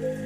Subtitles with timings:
[0.00, 0.16] Welcome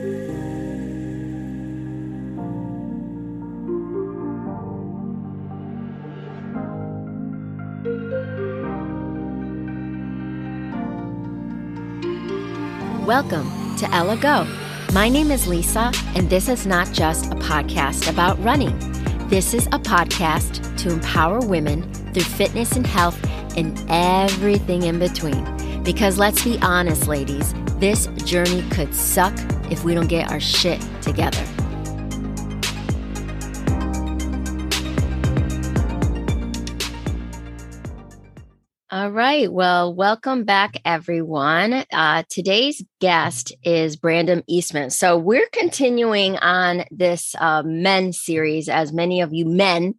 [13.78, 14.46] to Ella Go.
[14.92, 18.78] My name is Lisa, and this is not just a podcast about running.
[19.28, 23.18] This is a podcast to empower women through fitness and health
[23.56, 25.82] and everything in between.
[25.82, 29.34] Because let's be honest, ladies, this journey could suck
[29.74, 31.44] if we don't get our shit together.
[38.88, 39.52] All right.
[39.52, 41.84] Well, welcome back, everyone.
[41.92, 44.90] Uh, today's guest is Brandon Eastman.
[44.90, 49.96] So, we're continuing on this uh, men series, as many of you men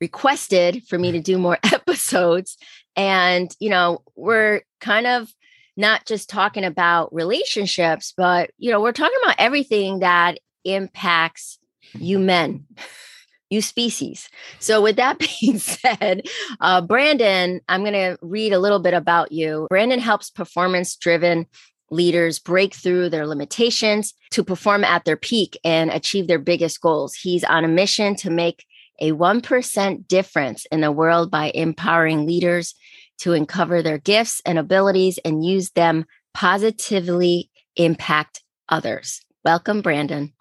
[0.00, 2.56] requested for me to do more episodes.
[2.96, 5.30] And, you know, we're kind of
[5.76, 11.58] not just talking about relationships, but, you know, we're talking about everything that impacts
[11.94, 12.66] you men
[13.50, 14.28] you species.
[14.60, 16.26] So, with that being said,
[16.60, 19.66] uh, Brandon, I'm going to read a little bit about you.
[19.68, 21.46] Brandon helps performance driven
[21.90, 27.14] leaders break through their limitations to perform at their peak and achieve their biggest goals.
[27.14, 28.64] He's on a mission to make
[29.00, 32.74] a 1% difference in the world by empowering leaders
[33.20, 36.04] to uncover their gifts and abilities and use them
[36.34, 39.20] positively impact others.
[39.44, 40.32] Welcome, Brandon.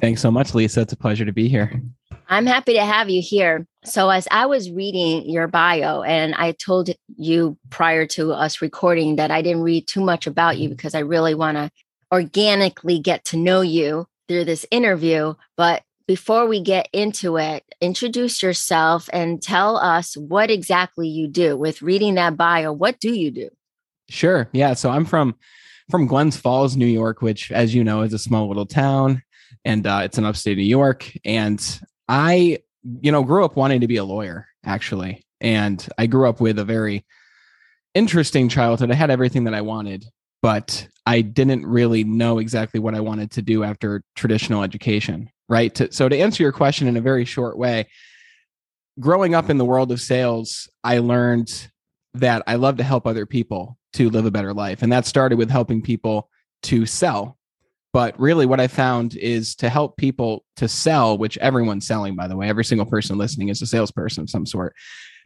[0.00, 0.80] Thanks so much, Lisa.
[0.80, 1.80] It's a pleasure to be here.
[2.28, 3.66] I'm happy to have you here.
[3.84, 9.16] So, as I was reading your bio, and I told you prior to us recording
[9.16, 10.76] that I didn't read too much about you mm-hmm.
[10.76, 11.70] because I really want to
[12.12, 15.34] organically get to know you through this interview.
[15.56, 21.56] But before we get into it, introduce yourself and tell us what exactly you do.
[21.56, 23.48] With reading that bio, what do you do?
[24.08, 24.48] Sure.
[24.52, 24.74] Yeah.
[24.74, 25.36] So, I'm from
[25.88, 29.22] from Glens Falls, New York, which, as you know, is a small little town
[29.64, 31.08] and uh, it's in upstate New York.
[31.24, 31.64] And
[32.08, 32.58] I,
[33.00, 35.24] you know, grew up wanting to be a lawyer, actually.
[35.40, 37.06] And I grew up with a very
[37.94, 38.90] interesting childhood.
[38.90, 40.06] I had everything that I wanted,
[40.42, 45.74] but I didn't really know exactly what I wanted to do after traditional education, right?
[45.74, 47.88] To, so, to answer your question in a very short way,
[48.98, 51.68] growing up in the world of sales, I learned
[52.14, 54.82] that I love to help other people to live a better life.
[54.82, 56.30] And that started with helping people
[56.62, 57.36] to sell
[57.92, 62.28] but really, what I found is to help people to sell, which everyone's selling, by
[62.28, 64.74] the way, every single person listening is a salesperson of some sort.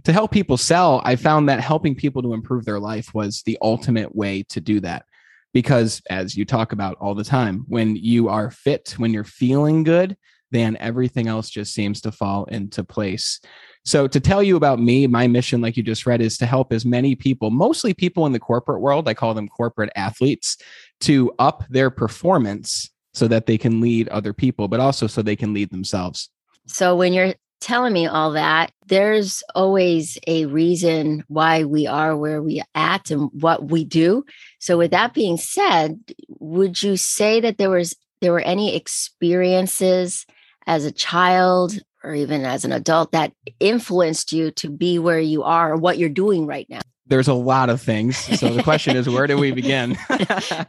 [0.05, 3.59] To help people sell, I found that helping people to improve their life was the
[3.61, 5.05] ultimate way to do that.
[5.54, 9.84] Because as you talk about all the time, when you are fit, when you're feeling
[9.84, 10.19] good,
[10.50, 13.41] then everything else just seems to fall into place.
[13.87, 16.72] So, to tell you about me, my mission, like you just read, is to help
[16.72, 20.56] as many people, mostly people in the corporate world, I call them corporate athletes,
[21.00, 25.37] to up their performance so that they can lead other people, but also so they
[25.37, 26.31] can lead themselves.
[26.66, 32.42] So, when you're telling me all that, there's always a reason why we are where
[32.42, 34.25] we at and what we do.
[34.59, 35.98] So, with that being said,
[36.28, 40.26] would you say that there was there were any experiences
[40.66, 45.43] as a child or even as an adult that influenced you to be where you
[45.43, 46.81] are or what you're doing right now?
[47.06, 48.16] There's a lot of things.
[48.16, 49.94] So the question is, where do we begin?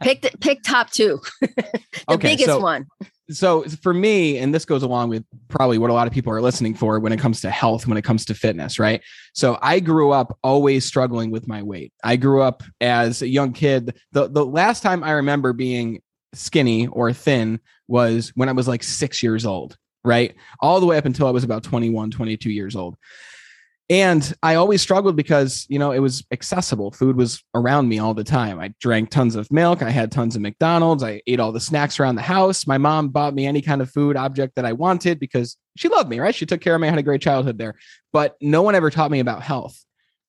[0.00, 1.80] pick the, pick top two, the
[2.10, 2.86] okay, biggest so, one.
[3.30, 6.40] So for me, and this goes along with probably what a lot of people are
[6.40, 9.02] listening for when it comes to health, when it comes to fitness, right?
[9.34, 11.92] So I grew up always struggling with my weight.
[12.04, 13.96] I grew up as a young kid.
[14.12, 16.02] The the last time I remember being
[16.34, 19.76] skinny or thin was when I was like six years old
[20.06, 20.36] right?
[20.60, 22.96] All the way up until I was about 21, 22 years old.
[23.88, 26.90] And I always struggled because, you know, it was accessible.
[26.90, 28.58] Food was around me all the time.
[28.58, 29.80] I drank tons of milk.
[29.80, 31.04] I had tons of McDonald's.
[31.04, 32.66] I ate all the snacks around the house.
[32.66, 36.08] My mom bought me any kind of food object that I wanted because she loved
[36.08, 36.34] me, right?
[36.34, 36.88] She took care of me.
[36.88, 37.76] I had a great childhood there.
[38.12, 39.80] But no one ever taught me about health,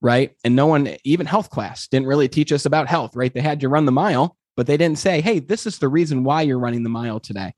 [0.02, 0.36] right?
[0.44, 3.34] And no one, even health class, didn't really teach us about health, right?
[3.34, 6.24] They had you run the mile, but they didn't say, hey, this is the reason
[6.24, 7.54] why you're running the mile today.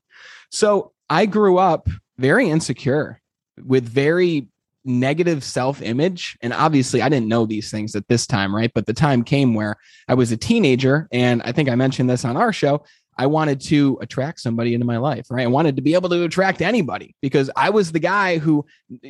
[0.50, 3.20] So I grew up very insecure
[3.62, 4.48] with very
[4.84, 6.36] negative self image.
[6.40, 8.70] And obviously, I didn't know these things at this time, right?
[8.74, 9.76] But the time came where
[10.08, 11.08] I was a teenager.
[11.12, 12.84] And I think I mentioned this on our show.
[13.18, 15.44] I wanted to attract somebody into my life, right?
[15.44, 18.64] I wanted to be able to attract anybody because I was the guy who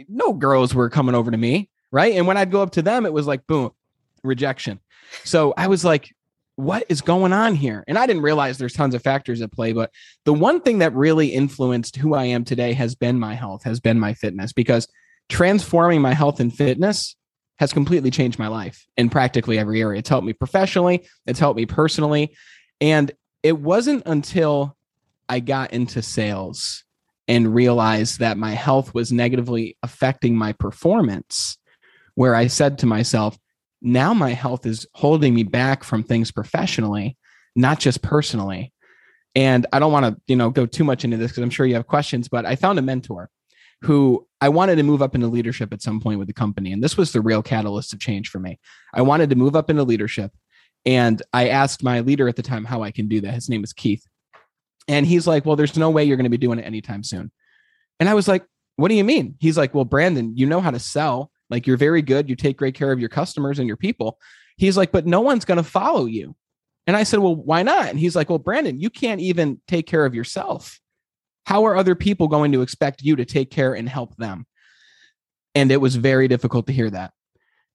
[0.09, 2.15] no girls were coming over to me, right?
[2.15, 3.71] And when I'd go up to them, it was like, boom,
[4.25, 4.81] rejection.
[5.25, 6.11] So I was like,
[6.57, 7.85] what is going on here?
[7.87, 9.91] And I didn't realize there's tons of factors at play, but
[10.25, 13.81] the one thing that really influenced who I am today has been my health, has
[13.81, 14.89] been my fitness, because
[15.31, 17.17] transforming my health and fitness
[17.59, 20.01] has completely changed my life in practically every area.
[20.01, 22.35] It's helped me professionally, it's helped me personally.
[22.81, 23.11] And
[23.43, 24.77] it wasn't until
[25.29, 26.85] I got into sales
[27.29, 31.57] and realized that my health was negatively affecting my performance,
[32.15, 33.39] where I said to myself,
[33.81, 37.17] now my health is holding me back from things professionally,
[37.55, 38.73] not just personally.
[39.35, 41.67] And I don't want to, you know, go too much into this because I'm sure
[41.67, 43.31] you have questions, but I found a mentor
[43.83, 46.73] who I wanted to move up into leadership at some point with the company.
[46.73, 48.59] And this was the real catalyst of change for me.
[48.95, 50.33] I wanted to move up into leadership.
[50.87, 53.35] And I asked my leader at the time how I can do that.
[53.35, 54.03] His name is Keith.
[54.89, 57.31] And he's like, Well, there's no way you're going to be doing it anytime soon.
[57.99, 58.45] And I was like,
[58.77, 59.35] What do you mean?
[59.39, 61.31] He's like, Well, Brandon, you know how to sell.
[61.51, 62.31] Like, you're very good.
[62.31, 64.19] You take great care of your customers and your people.
[64.57, 66.35] He's like, But no one's going to follow you.
[66.87, 67.89] And I said, Well, why not?
[67.91, 70.81] And he's like, Well, Brandon, you can't even take care of yourself.
[71.47, 74.47] How are other people going to expect you to take care and help them?
[75.55, 77.13] And it was very difficult to hear that.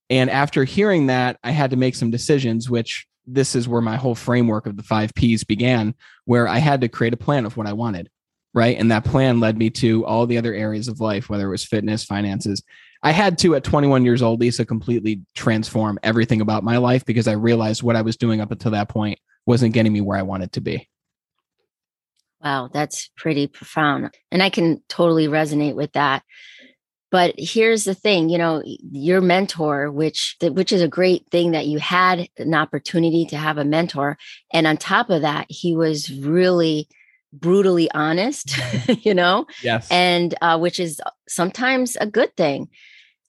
[0.10, 3.96] And after hearing that, I had to make some decisions, which this is where my
[3.96, 5.96] whole framework of the five P's began,
[6.26, 8.10] where I had to create a plan of what I wanted.
[8.54, 8.78] Right.
[8.80, 11.66] And that plan led me to all the other areas of life, whether it was
[11.66, 12.64] fitness, finances.
[13.04, 17.28] I had to, at 21 years old, Lisa, completely transform everything about my life because
[17.28, 20.22] I realized what I was doing up until that point wasn't getting me where I
[20.22, 20.88] wanted to be.
[22.45, 24.15] Wow, that's pretty profound.
[24.31, 26.21] And I can totally resonate with that.
[27.09, 31.65] But here's the thing, you know, your mentor, which which is a great thing that
[31.65, 34.18] you had an opportunity to have a mentor,
[34.53, 36.88] and on top of that, he was really
[37.31, 38.57] brutally honest,
[39.06, 42.68] you know, yes, and uh, which is sometimes a good thing.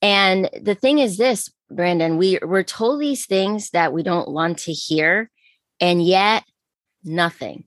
[0.02, 4.58] And the thing is this, Brandon, we we're told these things that we don't want
[4.60, 5.30] to hear,
[5.80, 6.44] and yet
[7.04, 7.64] nothing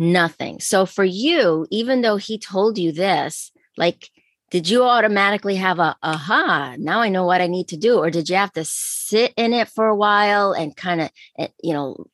[0.00, 0.58] nothing.
[0.60, 4.10] So for you, even though he told you this, like,
[4.50, 7.98] did you automatically have a aha, now I know what I need to do?
[7.98, 11.48] Or did you have to sit in it for a while and kind of, eh,
[11.62, 12.06] you know,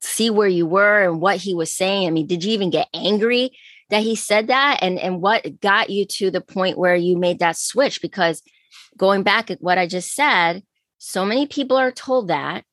[0.00, 2.06] see where you were and what he was saying?
[2.06, 3.58] I mean, did you even get angry
[3.90, 4.78] that he said that?
[4.82, 8.00] And and what got you to the point where you made that switch?
[8.00, 8.42] Because
[8.96, 10.62] going back at what I just said,
[10.98, 12.64] so many people are told that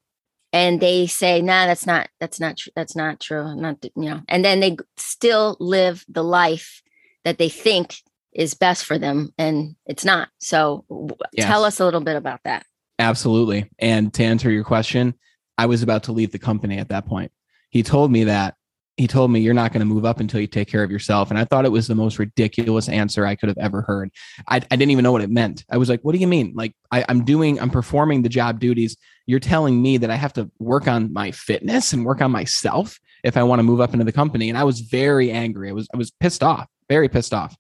[0.54, 4.22] and they say nah that's not that's not tr- that's not true not you know
[4.30, 6.82] and then they still live the life
[7.26, 7.96] that they think
[8.34, 10.30] is best for them and it's not.
[10.40, 10.86] So
[11.34, 11.48] yes.
[11.48, 12.66] tell us a little bit about that.
[13.00, 15.16] Absolutely and to answer your question
[15.58, 17.32] i was about to leave the company at that point.
[17.70, 18.56] He told me that
[18.98, 21.30] he told me you're not going to move up until you take care of yourself.
[21.30, 24.12] And i thought it was the most ridiculous answer i could have ever heard.
[24.48, 25.66] I, I didn't even know what it meant.
[25.70, 26.54] I was like what do you mean?
[26.56, 28.98] Like I, i'm doing i'm performing the job duties.
[29.26, 33.00] You're telling me that i have to work on my fitness and work on myself
[33.24, 34.50] if i want to move up into the company.
[34.50, 35.70] And i was very angry.
[35.70, 37.56] I was i was pissed off very pissed off.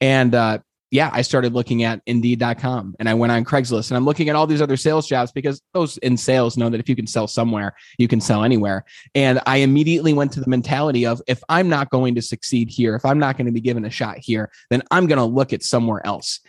[0.00, 0.58] And uh,
[0.90, 4.36] yeah, I started looking at indeed.com and I went on Craigslist and I'm looking at
[4.36, 7.26] all these other sales jobs because those in sales know that if you can sell
[7.26, 8.84] somewhere, you can sell anywhere.
[9.14, 12.94] And I immediately went to the mentality of if I'm not going to succeed here,
[12.94, 15.52] if I'm not going to be given a shot here, then I'm going to look
[15.52, 16.40] at somewhere else.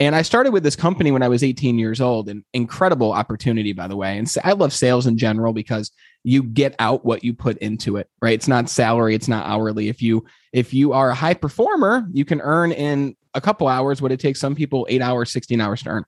[0.00, 3.72] And I started with this company when I was 18 years old, an incredible opportunity,
[3.72, 4.18] by the way.
[4.18, 5.92] And I love sales in general because
[6.24, 8.34] you get out what you put into it, right?
[8.34, 9.88] It's not salary, it's not hourly.
[9.88, 14.00] If you if you are a high performer, you can earn in a couple hours
[14.00, 16.04] what it takes some people eight hours, 16 hours to earn.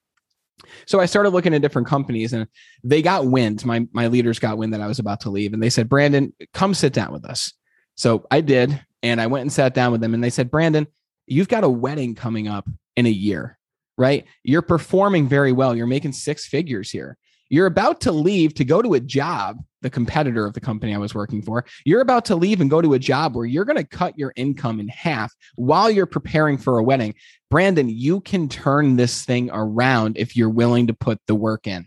[0.86, 2.46] So I started looking at different companies and
[2.82, 3.64] they got wind.
[3.64, 5.52] My my leaders got wind that I was about to leave.
[5.52, 7.52] And they said, Brandon, come sit down with us.
[7.94, 8.80] So I did.
[9.02, 10.86] And I went and sat down with them and they said, Brandon,
[11.26, 13.58] you've got a wedding coming up in a year,
[13.98, 14.24] right?
[14.42, 15.76] You're performing very well.
[15.76, 17.18] You're making six figures here.
[17.48, 20.98] You're about to leave to go to a job, the competitor of the company I
[20.98, 21.64] was working for.
[21.84, 24.32] You're about to leave and go to a job where you're going to cut your
[24.36, 27.14] income in half while you're preparing for a wedding.
[27.50, 31.86] Brandon, you can turn this thing around if you're willing to put the work in.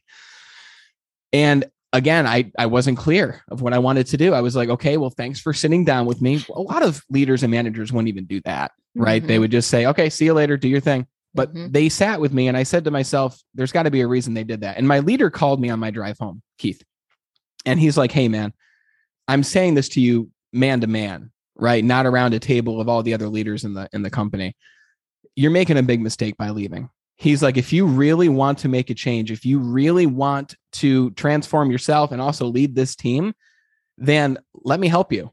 [1.33, 4.33] And again, I, I wasn't clear of what I wanted to do.
[4.33, 6.43] I was like, okay, well, thanks for sitting down with me.
[6.55, 9.21] A lot of leaders and managers wouldn't even do that, right?
[9.21, 9.27] Mm-hmm.
[9.27, 11.07] They would just say, okay, see you later, do your thing.
[11.33, 11.71] But mm-hmm.
[11.71, 14.33] they sat with me and I said to myself, there's got to be a reason
[14.33, 14.77] they did that.
[14.77, 16.83] And my leader called me on my drive home, Keith.
[17.65, 18.53] And he's like, hey, man,
[19.27, 21.83] I'm saying this to you man to man, right?
[21.83, 24.55] Not around a table of all the other leaders in the in the company.
[25.35, 26.89] You're making a big mistake by leaving.
[27.15, 31.11] He's like, if you really want to make a change, if you really want to
[31.11, 33.33] transform yourself and also lead this team,
[33.97, 35.31] then let me help you.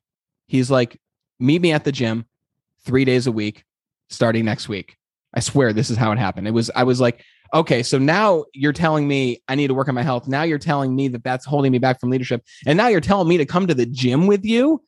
[0.48, 1.00] He's like,
[1.38, 2.26] meet me at the gym
[2.84, 3.64] three days a week
[4.10, 4.96] starting next week.
[5.34, 6.48] I swear this is how it happened.
[6.48, 7.22] It was, I was like,
[7.54, 10.26] okay, so now you're telling me I need to work on my health.
[10.26, 12.44] Now you're telling me that that's holding me back from leadership.
[12.66, 14.82] And now you're telling me to come to the gym with you.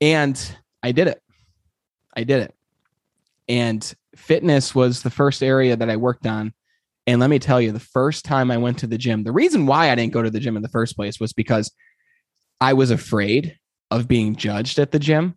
[0.00, 0.40] And
[0.82, 1.22] I did it.
[2.16, 2.54] I did it.
[3.48, 6.52] And fitness was the first area that I worked on.
[7.06, 9.66] And let me tell you, the first time I went to the gym, the reason
[9.66, 11.70] why I didn't go to the gym in the first place was because
[12.60, 13.58] I was afraid
[13.90, 15.36] of being judged at the gym.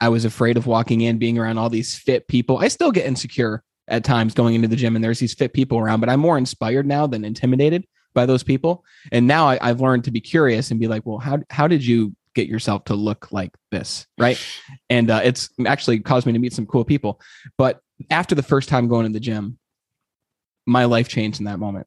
[0.00, 2.58] I was afraid of walking in, being around all these fit people.
[2.58, 5.78] I still get insecure at times going into the gym and there's these fit people
[5.78, 8.84] around, but I'm more inspired now than intimidated by those people.
[9.12, 11.84] And now I, have learned to be curious and be like, well, how how did
[11.84, 14.42] you get yourself to look like this, right?
[14.90, 17.20] And uh, it's actually caused me to meet some cool people.
[17.56, 19.58] But after the first time going to the gym,
[20.66, 21.86] my life changed in that moment.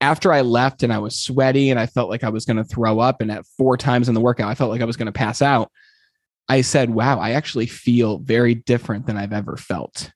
[0.00, 2.64] After I left and I was sweaty and I felt like I was going to
[2.64, 5.06] throw up, and at four times in the workout, I felt like I was going
[5.06, 5.70] to pass out.
[6.48, 10.12] I said, wow, I actually feel very different than I've ever felt.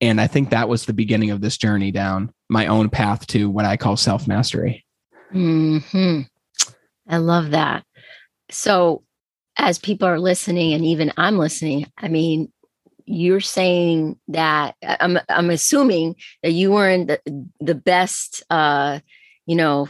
[0.00, 3.50] And I think that was the beginning of this journey down my own path to
[3.50, 4.84] what I call self mastery.
[5.32, 5.78] Hmm.
[7.08, 7.84] I love that.
[8.50, 9.02] So,
[9.58, 12.52] as people are listening, and even I'm listening, I mean,
[13.06, 19.00] you're saying that I'm I'm assuming that you weren't the the best, uh,
[19.46, 19.88] you know,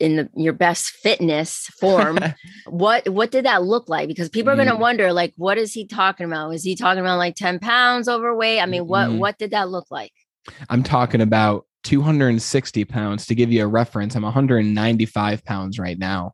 [0.00, 2.18] in the, your best fitness form
[2.66, 4.80] what what did that look like because people are going to mm.
[4.80, 8.60] wonder like what is he talking about is he talking about like 10 pounds overweight
[8.60, 9.18] i mean what mm.
[9.18, 10.12] what did that look like
[10.70, 16.32] i'm talking about 260 pounds to give you a reference i'm 195 pounds right now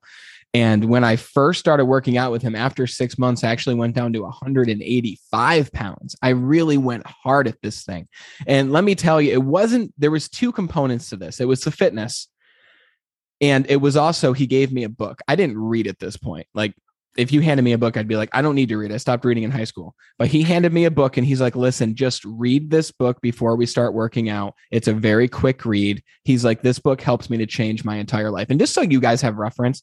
[0.55, 3.97] and when I first started working out with him after six months, I actually went
[3.97, 6.15] down to 185 pounds.
[6.23, 8.07] I really went hard at this thing.
[8.47, 11.41] And let me tell you, it wasn't, there was two components to this.
[11.41, 12.29] It was the fitness
[13.41, 15.21] and it was also, he gave me a book.
[15.29, 16.47] I didn't read at this point.
[16.55, 16.75] Like,
[17.17, 18.93] if you handed me a book, I'd be like, I don't need to read.
[18.93, 19.95] I stopped reading in high school.
[20.19, 23.57] But he handed me a book and he's like, listen, just read this book before
[23.57, 24.55] we start working out.
[24.73, 26.03] It's a very quick read.
[26.25, 28.49] He's like, this book helps me to change my entire life.
[28.51, 29.83] And just so you guys have reference,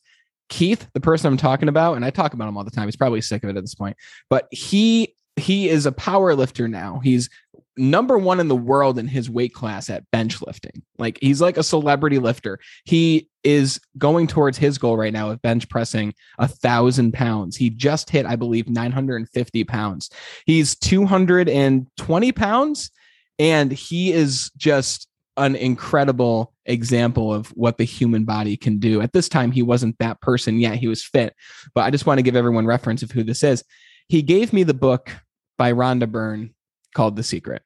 [0.49, 2.97] Keith, the person I'm talking about, and I talk about him all the time, he's
[2.97, 3.95] probably sick of it at this point,
[4.29, 6.99] but he he is a power lifter now.
[7.01, 7.29] He's
[7.77, 10.83] number one in the world in his weight class at bench lifting.
[10.97, 12.59] Like he's like a celebrity lifter.
[12.85, 17.55] He is going towards his goal right now of bench pressing a thousand pounds.
[17.55, 20.09] He just hit, I believe, 950 pounds.
[20.45, 22.91] He's 220 pounds
[23.39, 29.01] and he is just an incredible example of what the human body can do.
[29.01, 30.75] At this time, he wasn't that person yet.
[30.75, 31.33] He was fit,
[31.73, 33.63] but I just want to give everyone reference of who this is.
[34.07, 35.09] He gave me the book
[35.57, 36.53] by Rhonda Byrne
[36.93, 37.61] called The Secret.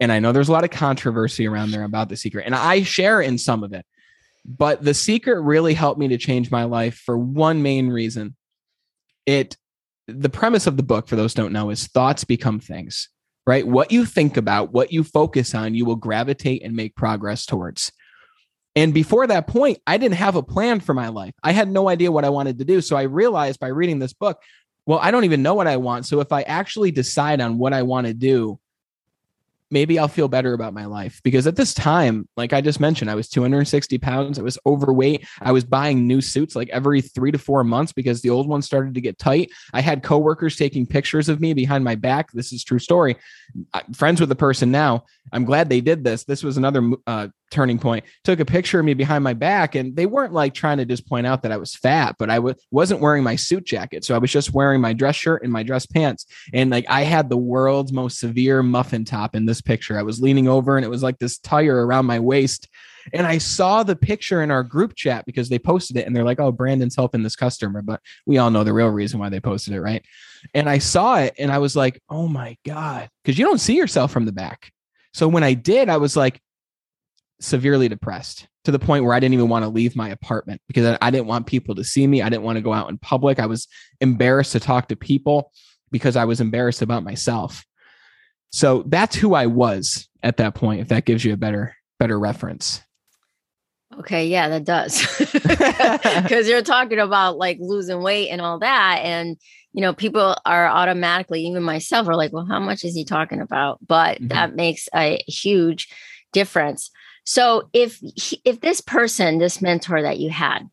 [0.00, 2.82] And I know there's a lot of controversy around there about The Secret, and I
[2.82, 3.86] share in some of it.
[4.44, 8.36] But The Secret really helped me to change my life for one main reason.
[9.26, 9.56] It
[10.06, 13.08] the premise of the book for those don't know is thoughts become things,
[13.46, 13.66] right?
[13.66, 17.90] What you think about, what you focus on, you will gravitate and make progress towards.
[18.76, 21.34] And before that point, I didn't have a plan for my life.
[21.42, 22.80] I had no idea what I wanted to do.
[22.80, 24.42] So I realized by reading this book,
[24.86, 26.06] well, I don't even know what I want.
[26.06, 28.58] So if I actually decide on what I want to do,
[29.70, 31.20] maybe I'll feel better about my life.
[31.24, 34.38] Because at this time, like I just mentioned, I was 260 pounds.
[34.38, 35.26] I was overweight.
[35.40, 38.66] I was buying new suits like every three to four months because the old ones
[38.66, 39.50] started to get tight.
[39.72, 42.30] I had coworkers taking pictures of me behind my back.
[42.32, 43.16] This is true story.
[43.72, 45.04] I'm friends with the person now.
[45.32, 46.24] I'm glad they did this.
[46.24, 48.04] This was another uh, turning point.
[48.24, 51.08] Took a picture of me behind my back, and they weren't like trying to just
[51.08, 54.04] point out that I was fat, but I w- wasn't wearing my suit jacket.
[54.04, 56.26] So I was just wearing my dress shirt and my dress pants.
[56.52, 59.98] And like I had the world's most severe muffin top in this picture.
[59.98, 62.68] I was leaning over, and it was like this tire around my waist.
[63.12, 66.24] And I saw the picture in our group chat because they posted it and they're
[66.24, 67.82] like, oh, Brandon's helping this customer.
[67.82, 70.02] But we all know the real reason why they posted it, right?
[70.54, 73.10] And I saw it and I was like, oh my God.
[73.22, 74.72] Because you don't see yourself from the back.
[75.12, 76.40] So when I did, I was like
[77.44, 80.96] severely depressed to the point where I didn't even want to leave my apartment because
[81.00, 82.22] I didn't want people to see me.
[82.22, 83.38] I didn't want to go out in public.
[83.38, 83.68] I was
[84.00, 85.52] embarrassed to talk to people
[85.90, 87.64] because I was embarrassed about myself.
[88.50, 92.18] So that's who I was at that point, if that gives you a better better
[92.18, 92.82] reference.
[94.00, 95.00] Okay, yeah, that does.
[96.22, 99.00] Because you're talking about like losing weight and all that.
[99.02, 99.36] And,
[99.72, 103.40] you know, people are automatically, even myself, are like, well, how much is he talking
[103.40, 103.78] about?
[103.86, 104.28] But mm-hmm.
[104.28, 105.88] that makes a huge
[106.32, 106.90] difference.
[107.24, 107.98] So if
[108.44, 110.68] if this person, this mentor that you had,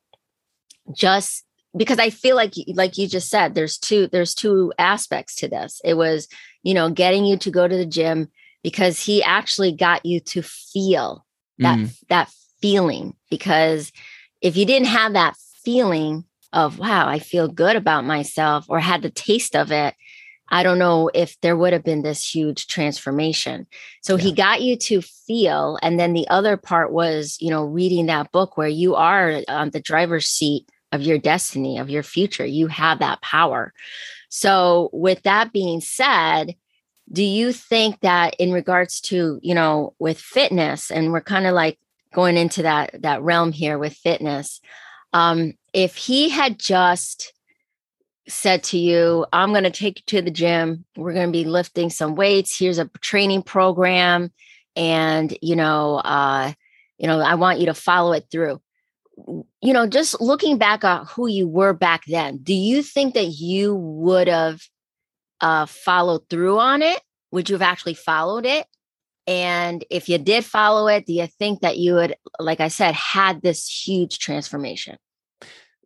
[0.93, 5.48] just because I feel like like you just said, there's two there's two aspects to
[5.48, 5.81] this.
[5.84, 6.27] It was,
[6.63, 8.29] you know, getting you to go to the gym
[8.63, 11.25] because he actually got you to feel
[11.60, 12.00] that mm.
[12.10, 12.29] that
[12.62, 13.91] feeling because
[14.41, 19.01] if you didn't have that feeling of, wow, I feel good about myself or had
[19.01, 19.96] the taste of it,
[20.51, 23.67] I don't know if there would have been this huge transformation.
[24.01, 24.24] So yeah.
[24.24, 25.79] he got you to feel.
[25.81, 29.70] And then the other part was, you know, reading that book where you are on
[29.70, 32.46] the driver's seat of your destiny, of your future.
[32.46, 33.74] You have that power.
[34.29, 36.55] So, with that being said,
[37.12, 41.53] do you think that in regards to, you know, with fitness, and we're kind of
[41.53, 41.79] like
[42.13, 44.60] going into that that realm here with fitness
[45.13, 47.34] um if he had just
[48.31, 50.85] said to you, I'm going to take you to the gym.
[50.95, 52.57] We're going to be lifting some weights.
[52.57, 54.31] Here's a training program.
[54.75, 56.53] And, you know, uh,
[56.97, 58.61] you know, I want you to follow it through.
[59.61, 63.25] You know, just looking back at who you were back then, do you think that
[63.25, 64.61] you would have
[65.41, 67.01] uh, followed through on it?
[67.31, 68.65] Would you have actually followed it?
[69.27, 72.95] And if you did follow it, do you think that you would, like I said,
[72.95, 74.97] had this huge transformation?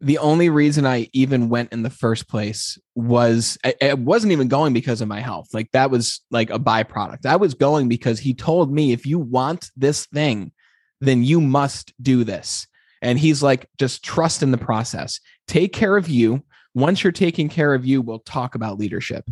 [0.01, 4.49] The only reason I even went in the first place was I, I, wasn't even
[4.49, 5.47] going because of my health.
[5.53, 7.25] Like that was like a byproduct.
[7.25, 10.51] I was going because he told me if you want this thing,
[10.99, 12.67] then you must do this.
[13.01, 15.19] And he's like, just trust in the process.
[15.47, 16.43] Take care of you.
[16.75, 19.27] Once you're taking care of you, we'll talk about leadership.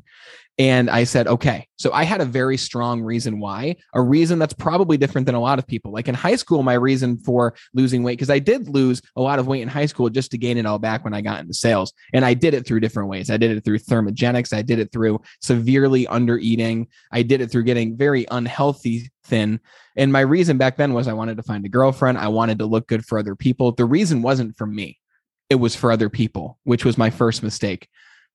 [0.60, 1.68] And I said, okay.
[1.78, 5.42] So I had a very strong reason why, a reason that's probably different than a
[5.42, 5.92] lot of people.
[5.92, 9.40] Like in high school, my reason for losing weight, because I did lose a lot
[9.40, 11.56] of weight in high school just to gain it all back when I got into
[11.56, 11.92] sales.
[12.14, 13.32] And I did it through different ways.
[13.32, 14.54] I did it through thermogenics.
[14.56, 16.88] I did it through severely under eating.
[17.12, 19.60] I did it through getting very unhealthy thin.
[19.96, 22.20] And my reason back then was I wanted to find a girlfriend.
[22.20, 23.72] I wanted to look good for other people.
[23.72, 25.00] The reason wasn't for me.
[25.50, 27.90] It was for other people, which was my first mistake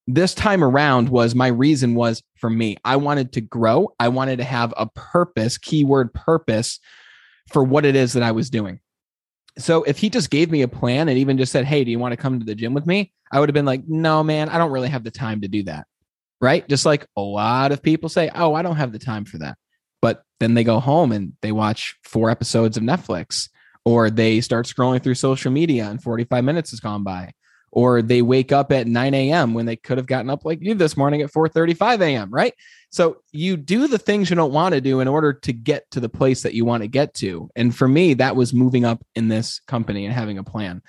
[0.08, 2.78] this time around was my reason was for me.
[2.82, 3.92] I wanted to grow.
[4.00, 6.80] I wanted to have a purpose, keyword purpose
[7.52, 8.80] for what it is that I was doing.
[9.58, 11.98] So if he just gave me a plan and even just said, Hey, do you
[11.98, 13.12] want to come to the gym with me?
[13.30, 15.64] I would have been like, No, man, I don't really have the time to do
[15.64, 15.86] that.
[16.40, 16.66] Right.
[16.66, 19.58] Just like a lot of people say, Oh, I don't have the time for that.
[20.00, 23.50] But then they go home and they watch four episodes of Netflix
[23.88, 27.32] or they start scrolling through social media and 45 minutes has gone by
[27.70, 29.54] or they wake up at 9 a.m.
[29.54, 32.30] when they could have gotten up like you this morning at 4:35 a.m.
[32.30, 32.52] Right?
[32.90, 36.00] So you do the things you don't want to do in order to get to
[36.00, 37.48] the place that you want to get to.
[37.56, 40.82] And for me, that was moving up in this company and having a plan.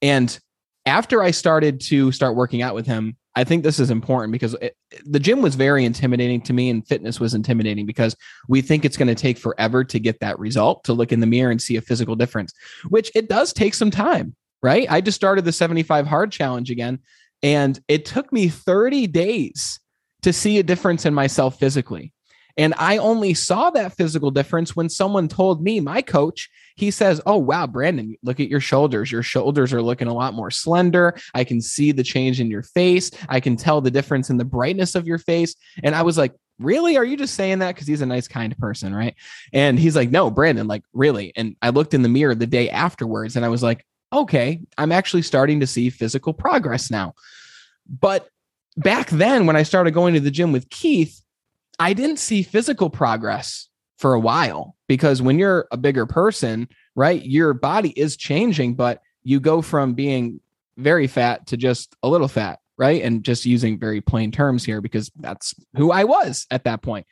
[0.00, 0.36] And
[0.84, 4.54] after I started to start working out with him, I think this is important because
[4.54, 8.14] it, the gym was very intimidating to me and fitness was intimidating because
[8.48, 11.26] we think it's going to take forever to get that result, to look in the
[11.26, 12.52] mirror and see a physical difference,
[12.88, 14.86] which it does take some time right?
[14.90, 17.00] I just started the 75 hard challenge again.
[17.42, 19.80] And it took me 30 days
[20.22, 22.12] to see a difference in myself physically.
[22.56, 27.20] And I only saw that physical difference when someone told me, my coach, he says,
[27.26, 29.10] Oh, wow, Brandon, look at your shoulders.
[29.12, 31.18] Your shoulders are looking a lot more slender.
[31.34, 33.10] I can see the change in your face.
[33.28, 35.54] I can tell the difference in the brightness of your face.
[35.82, 36.96] And I was like, Really?
[36.96, 37.74] Are you just saying that?
[37.74, 39.14] Because he's a nice, kind person, right?
[39.52, 41.32] And he's like, No, Brandon, like, really.
[41.36, 44.92] And I looked in the mirror the day afterwards and I was like, okay, I'm
[44.92, 47.14] actually starting to see physical progress now.
[47.88, 48.28] But
[48.76, 51.20] back then, when I started going to the gym with Keith,
[51.78, 57.24] I didn't see physical progress for a while because when you're a bigger person, right,
[57.24, 60.40] your body is changing, but you go from being
[60.76, 63.02] very fat to just a little fat, right?
[63.02, 67.06] And just using very plain terms here because that's who I was at that point.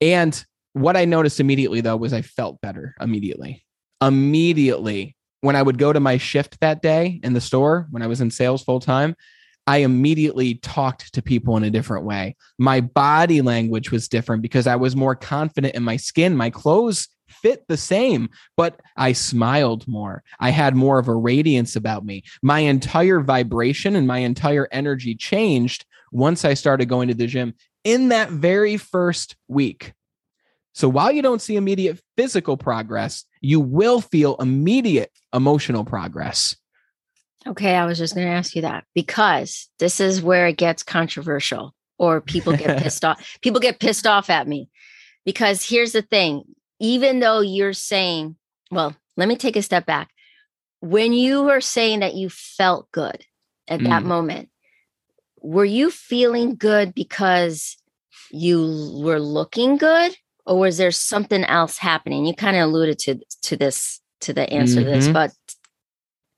[0.00, 3.64] And what I noticed immediately though was I felt better immediately.
[4.00, 8.06] Immediately, when I would go to my shift that day in the store when I
[8.06, 9.16] was in sales full time,
[9.66, 12.36] I immediately talked to people in a different way.
[12.58, 16.36] My body language was different because I was more confident in my skin.
[16.36, 20.22] My clothes fit the same, but I smiled more.
[20.38, 22.22] I had more of a radiance about me.
[22.42, 27.54] My entire vibration and my entire energy changed once I started going to the gym
[27.82, 29.92] in that very first week.
[30.72, 36.54] So while you don't see immediate physical progress, you will feel immediate emotional progress.
[37.46, 40.82] Okay, I was just going to ask you that because this is where it gets
[40.82, 43.38] controversial or people get pissed off.
[43.40, 44.68] People get pissed off at me
[45.24, 46.42] because here's the thing,
[46.80, 48.36] even though you're saying,
[48.70, 50.10] well, let me take a step back.
[50.80, 53.24] When you were saying that you felt good
[53.68, 54.06] at that mm.
[54.06, 54.50] moment,
[55.40, 57.76] were you feeling good because
[58.30, 62.26] you were looking good or was there something else happening?
[62.26, 64.84] You kind of alluded to to this to the answer mm-hmm.
[64.84, 65.12] to this, mm-hmm.
[65.12, 65.32] but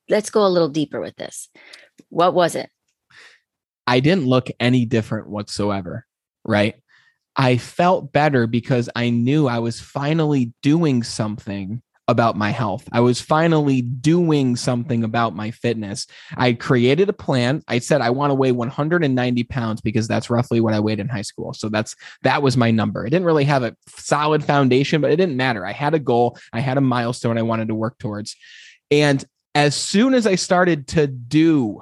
[0.08, 1.48] let's go a little deeper with this.
[2.08, 2.70] What was it?
[3.86, 6.06] I didn't look any different whatsoever,
[6.44, 6.74] right?
[7.36, 12.88] I felt better because I knew I was finally doing something about my health.
[12.90, 16.06] I was finally doing something about my fitness.
[16.36, 17.62] I created a plan.
[17.68, 21.08] I said I want to weigh 190 pounds because that's roughly what I weighed in
[21.08, 21.52] high school.
[21.52, 23.04] So that's that was my number.
[23.04, 25.66] I didn't really have a solid foundation, but it didn't matter.
[25.66, 28.34] I had a goal, I had a milestone I wanted to work towards.
[28.90, 29.22] And
[29.58, 31.80] as soon as I started to do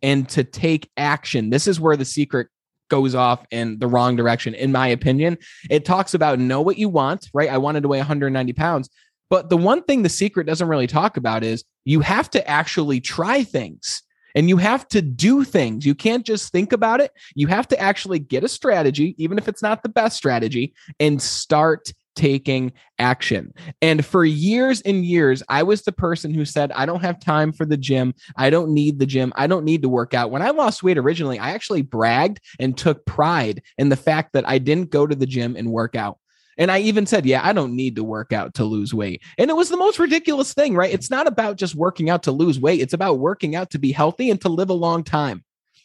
[0.00, 2.46] and to take action, this is where the secret
[2.88, 5.36] goes off in the wrong direction, in my opinion.
[5.68, 7.50] It talks about know what you want, right?
[7.50, 8.88] I wanted to weigh 190 pounds,
[9.28, 13.00] but the one thing the secret doesn't really talk about is you have to actually
[13.00, 14.04] try things.
[14.36, 15.86] And you have to do things.
[15.86, 17.10] You can't just think about it.
[17.34, 21.20] You have to actually get a strategy, even if it's not the best strategy, and
[21.20, 23.52] start taking action.
[23.80, 27.52] And for years and years, I was the person who said, I don't have time
[27.52, 28.14] for the gym.
[28.36, 29.32] I don't need the gym.
[29.36, 30.30] I don't need to work out.
[30.30, 34.48] When I lost weight originally, I actually bragged and took pride in the fact that
[34.48, 36.18] I didn't go to the gym and work out.
[36.58, 39.22] And I even said, yeah, I don't need to work out to lose weight.
[39.36, 40.92] And it was the most ridiculous thing, right?
[40.92, 43.92] It's not about just working out to lose weight, it's about working out to be
[43.92, 45.44] healthy and to live a long time.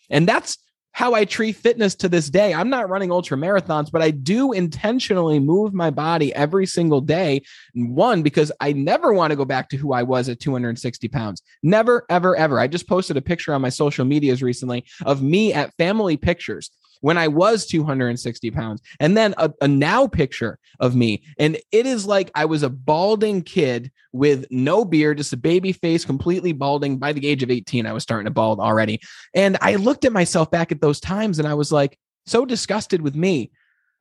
[0.09, 0.57] And that's
[0.93, 2.53] how I treat fitness to this day.
[2.53, 7.41] I'm not running ultra marathons, but I do intentionally move my body every single day.
[7.73, 11.41] One, because I never want to go back to who I was at 260 pounds.
[11.63, 12.59] Never, ever, ever.
[12.59, 16.71] I just posted a picture on my social medias recently of me at family pictures
[17.01, 21.23] when I was 260 pounds, and then a, a now picture of me.
[21.37, 25.73] And it is like I was a balding kid with no beard, just a baby
[25.73, 26.97] face, completely balding.
[26.97, 29.01] By the age of 18, I was starting to bald already.
[29.33, 33.01] And I looked at myself back at those times and I was like, so disgusted
[33.01, 33.51] with me.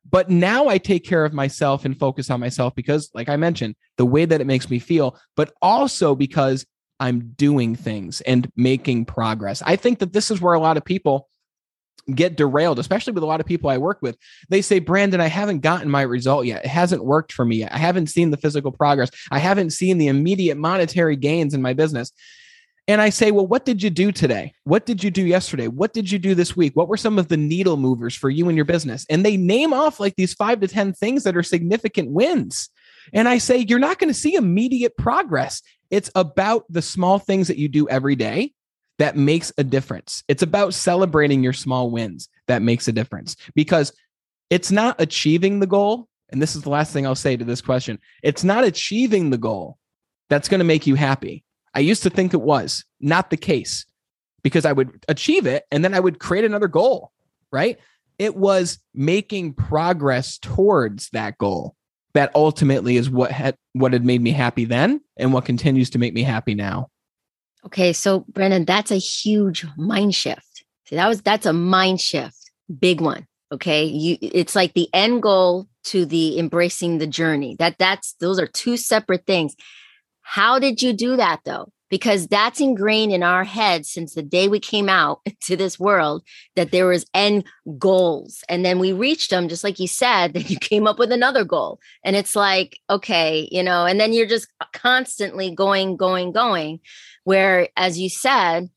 [0.09, 3.75] But now I take care of myself and focus on myself because, like I mentioned,
[3.97, 6.65] the way that it makes me feel, but also because
[6.99, 9.61] I'm doing things and making progress.
[9.65, 11.27] I think that this is where a lot of people
[12.15, 14.17] get derailed, especially with a lot of people I work with.
[14.49, 16.65] They say, Brandon, I haven't gotten my result yet.
[16.65, 17.73] It hasn't worked for me yet.
[17.73, 19.11] I haven't seen the physical progress.
[19.31, 22.11] I haven't seen the immediate monetary gains in my business.
[22.87, 24.53] And I say, well, what did you do today?
[24.63, 25.67] What did you do yesterday?
[25.67, 26.75] What did you do this week?
[26.75, 29.05] What were some of the needle movers for you and your business?
[29.09, 32.69] And they name off like these five to 10 things that are significant wins.
[33.13, 35.61] And I say, you're not going to see immediate progress.
[35.89, 38.53] It's about the small things that you do every day
[39.01, 40.23] that makes a difference.
[40.27, 43.91] It's about celebrating your small wins that makes a difference because
[44.51, 46.07] it's not achieving the goal.
[46.29, 49.39] And this is the last thing I'll say to this question it's not achieving the
[49.39, 49.79] goal
[50.29, 51.43] that's going to make you happy.
[51.73, 53.87] I used to think it was not the case
[54.43, 57.11] because I would achieve it and then I would create another goal,
[57.51, 57.79] right?
[58.19, 61.75] It was making progress towards that goal
[62.13, 65.97] that ultimately is what had what had made me happy then and what continues to
[65.97, 66.91] make me happy now.
[67.65, 70.63] Okay, so Brandon, that's a huge mind shift.
[70.85, 73.27] See, that was that's a mind shift, big one.
[73.51, 77.55] Okay, you it's like the end goal to the embracing the journey.
[77.59, 79.55] That that's those are two separate things.
[80.21, 81.71] How did you do that though?
[81.89, 86.23] Because that's ingrained in our heads since the day we came out to this world
[86.55, 87.43] that there was end
[87.77, 88.43] goals.
[88.47, 91.43] And then we reached them, just like you said, then you came up with another
[91.43, 91.79] goal.
[92.05, 96.79] And it's like, okay, you know, and then you're just constantly going, going, going
[97.23, 98.69] where as you said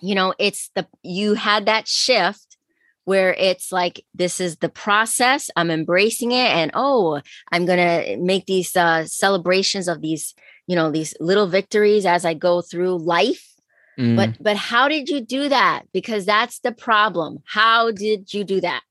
[0.00, 2.56] you know it's the you had that shift
[3.04, 7.20] where it's like this is the process i'm embracing it and oh
[7.52, 10.34] i'm going to make these uh, celebrations of these
[10.66, 13.52] you know these little victories as i go through life.
[13.98, 14.14] Mm.
[14.14, 15.84] but but how did you do that?
[15.90, 17.38] Because that's the problem.
[17.46, 18.82] How did you do that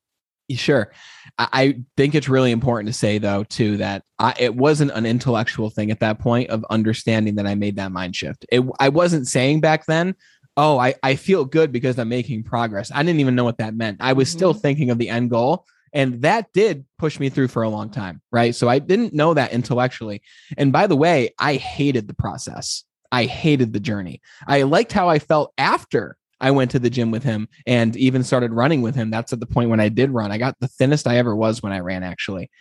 [0.51, 0.91] Sure.
[1.39, 5.69] I think it's really important to say though too that I, it wasn't an intellectual
[5.69, 8.45] thing at that point of understanding that I made that mind shift.
[8.51, 10.15] It, I wasn't saying back then,
[10.55, 13.75] "Oh, I, I feel good because I'm making progress." I didn't even know what that
[13.75, 13.97] meant.
[14.01, 14.37] I was mm-hmm.
[14.37, 17.89] still thinking of the end goal, and that did push me through for a long
[17.89, 18.53] time, right?
[18.53, 20.21] So I didn't know that intellectually.
[20.57, 22.83] And by the way, I hated the process.
[23.11, 24.21] I hated the journey.
[24.47, 28.23] I liked how I felt after I went to the gym with him and even
[28.23, 29.09] started running with him.
[29.09, 30.31] That's at the point when I did run.
[30.31, 32.51] I got the thinnest I ever was when I ran, actually.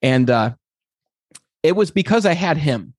[0.00, 0.54] And uh,
[1.62, 2.94] it was because I had him.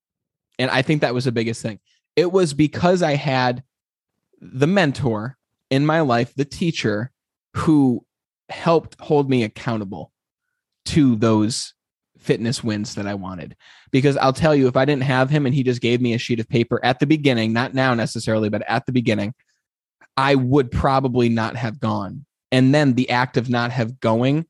[0.59, 1.79] And I think that was the biggest thing.
[2.15, 3.63] It was because I had
[4.39, 5.37] the mentor
[5.71, 7.11] in my life, the teacher
[7.55, 8.05] who
[8.49, 10.11] helped hold me accountable
[10.85, 11.73] to those
[12.19, 13.55] fitness wins that I wanted.
[13.89, 16.19] Because I'll tell you, if I didn't have him and he just gave me a
[16.19, 19.33] sheet of paper at the beginning, not now necessarily, but at the beginning,
[20.17, 22.25] I would probably not have gone.
[22.51, 24.45] And then the act of not have going,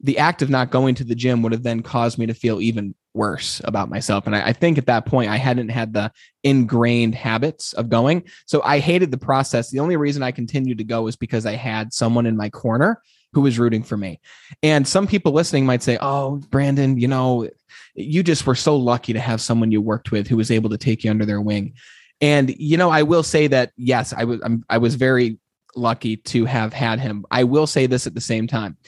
[0.00, 2.60] the act of not going to the gym would have then caused me to feel
[2.60, 4.26] even worse about myself.
[4.26, 6.10] And I, I, think at that point I hadn't had the
[6.42, 8.24] ingrained habits of going.
[8.46, 9.70] So I hated the process.
[9.70, 13.02] The only reason I continued to go was because I had someone in my corner
[13.34, 14.20] who was rooting for me.
[14.62, 17.48] And some people listening might say, Oh, Brandon, you know,
[17.94, 20.78] you just were so lucky to have someone you worked with who was able to
[20.78, 21.74] take you under their wing.
[22.22, 25.38] And you know, I will say that yes, I was I'm, I was very
[25.76, 27.26] lucky to have had him.
[27.30, 28.78] I will say this at the same time.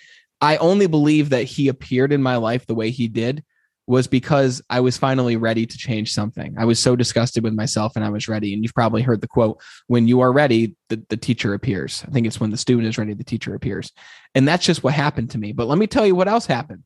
[0.40, 3.44] I only believe that he appeared in my life the way he did
[3.86, 6.54] was because I was finally ready to change something.
[6.58, 8.54] I was so disgusted with myself and I was ready.
[8.54, 12.02] And you've probably heard the quote, when you are ready, the, the teacher appears.
[12.08, 13.92] I think it's when the student is ready, the teacher appears.
[14.34, 15.52] And that's just what happened to me.
[15.52, 16.84] But let me tell you what else happened.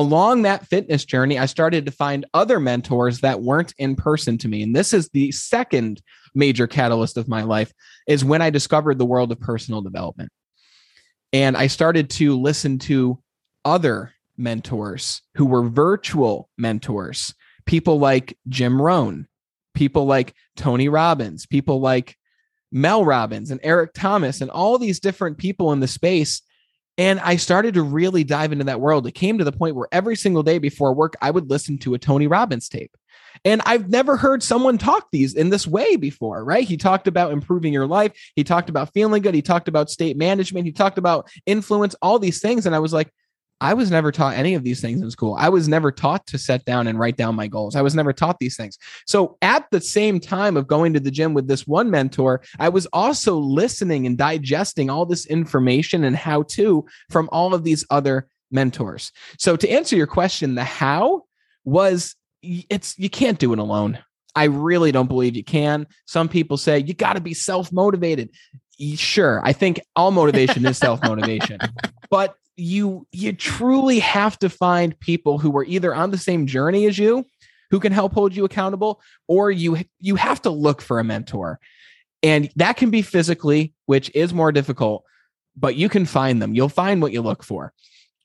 [0.00, 4.48] Along that fitness journey, I started to find other mentors that weren't in person to
[4.48, 4.62] me.
[4.62, 6.02] And this is the second
[6.34, 7.72] major catalyst of my life
[8.06, 10.30] is when I discovered the world of personal development.
[11.32, 13.18] And I started to listen to
[13.64, 19.26] other mentors who were virtual mentors, people like Jim Rohn,
[19.74, 22.16] people like Tony Robbins, people like
[22.70, 26.42] Mel Robbins and Eric Thomas, and all these different people in the space
[26.98, 29.06] and I started to really dive into that world.
[29.06, 31.94] It came to the point where every single day before work, I would listen to
[31.94, 32.96] a Tony Robbins tape.
[33.44, 36.66] And I've never heard someone talk these in this way before, right?
[36.66, 38.12] He talked about improving your life.
[38.34, 39.34] He talked about feeling good.
[39.34, 40.66] He talked about state management.
[40.66, 42.64] He talked about influence, all these things.
[42.64, 43.12] And I was like,
[43.60, 45.34] I was never taught any of these things in school.
[45.38, 47.74] I was never taught to set down and write down my goals.
[47.74, 48.78] I was never taught these things.
[49.06, 52.68] So, at the same time of going to the gym with this one mentor, I
[52.68, 57.84] was also listening and digesting all this information and how to from all of these
[57.90, 59.10] other mentors.
[59.38, 61.24] So, to answer your question, the how
[61.64, 63.98] was it's you can't do it alone.
[64.34, 65.86] I really don't believe you can.
[66.06, 68.30] Some people say you got to be self motivated.
[68.96, 71.58] Sure, I think all motivation is self motivation,
[72.10, 76.86] but you you truly have to find people who are either on the same journey
[76.86, 77.24] as you
[77.70, 81.60] who can help hold you accountable or you you have to look for a mentor.
[82.22, 85.04] And that can be physically which is more difficult
[85.56, 86.54] but you can find them.
[86.54, 87.72] You'll find what you look for.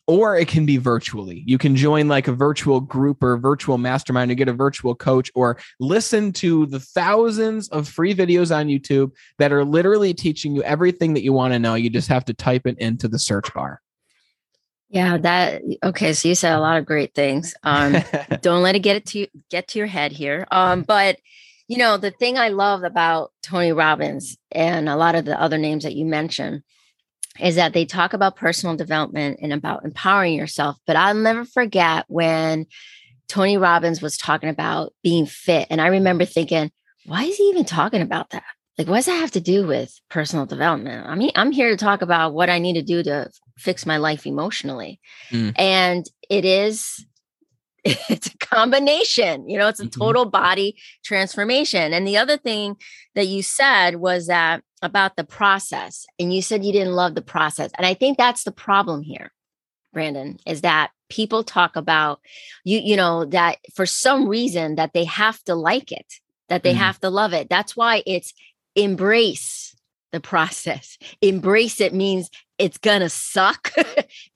[0.07, 1.43] Or it can be virtually.
[1.45, 5.31] You can join like a virtual group or virtual mastermind to get a virtual coach
[5.35, 10.63] or listen to the thousands of free videos on youtube that are literally teaching you
[10.63, 11.75] everything that you want to know.
[11.75, 13.79] You just have to type it into the search bar
[14.91, 16.11] yeah, that okay.
[16.11, 17.55] So you said a lot of great things.
[17.63, 17.95] Um,
[18.41, 20.45] don't let it get it to get to your head here.
[20.51, 21.17] Um, but
[21.69, 25.57] you know, the thing I love about Tony Robbins and a lot of the other
[25.57, 26.63] names that you mentioned
[27.39, 30.75] is that they talk about personal development and about empowering yourself.
[30.85, 32.65] But I'll never forget when
[33.29, 35.67] Tony Robbins was talking about being fit.
[35.69, 36.69] And I remember thinking,
[37.05, 38.43] why is he even talking about that?
[38.77, 41.77] like what does that have to do with personal development i mean i'm here to
[41.77, 43.29] talk about what i need to do to
[43.61, 45.53] fix my life emotionally mm.
[45.55, 47.05] and it is
[47.83, 49.99] it's a combination you know it's a mm-hmm.
[49.99, 52.75] total body transformation and the other thing
[53.15, 57.21] that you said was that about the process and you said you didn't love the
[57.21, 59.31] process and i think that's the problem here
[59.93, 62.19] brandon is that people talk about
[62.63, 66.13] you you know that for some reason that they have to like it
[66.49, 66.77] that they mm.
[66.77, 68.33] have to love it that's why it's
[68.75, 69.75] embrace
[70.11, 70.97] the process.
[71.21, 72.29] Embrace it means
[72.61, 73.71] it's gonna suck.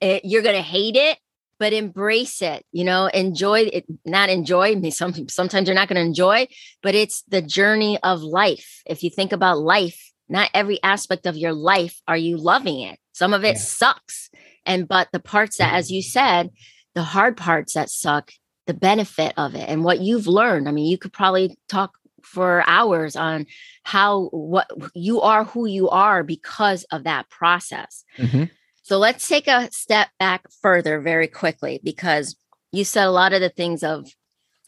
[0.02, 1.18] Eh, you're gonna hate it,
[1.58, 2.64] but embrace it.
[2.70, 3.86] You know, enjoy it.
[4.04, 4.90] Not enjoy me.
[4.90, 6.48] Some sometimes you're not gonna enjoy,
[6.82, 8.82] but it's the journey of life.
[8.84, 12.98] If you think about life, not every aspect of your life are you loving it.
[13.12, 13.60] Some of it yeah.
[13.60, 14.30] sucks,
[14.66, 16.50] and but the parts that, as you said,
[16.94, 18.32] the hard parts that suck,
[18.66, 20.68] the benefit of it, and what you've learned.
[20.68, 21.92] I mean, you could probably talk
[22.26, 23.46] for hours on
[23.84, 28.04] how what you are who you are because of that process.
[28.18, 28.44] Mm-hmm.
[28.82, 32.36] So let's take a step back further very quickly because
[32.72, 34.08] you said a lot of the things of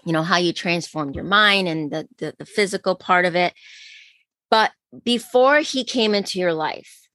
[0.04, 3.52] you know how you transformed your mind and the, the, the physical part of it.
[4.50, 4.72] But
[5.04, 7.08] before he came into your life,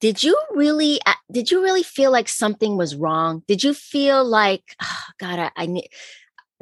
[0.00, 0.98] did you really
[1.30, 3.42] did you really feel like something was wrong?
[3.46, 5.88] Did you feel like oh, God, I, I need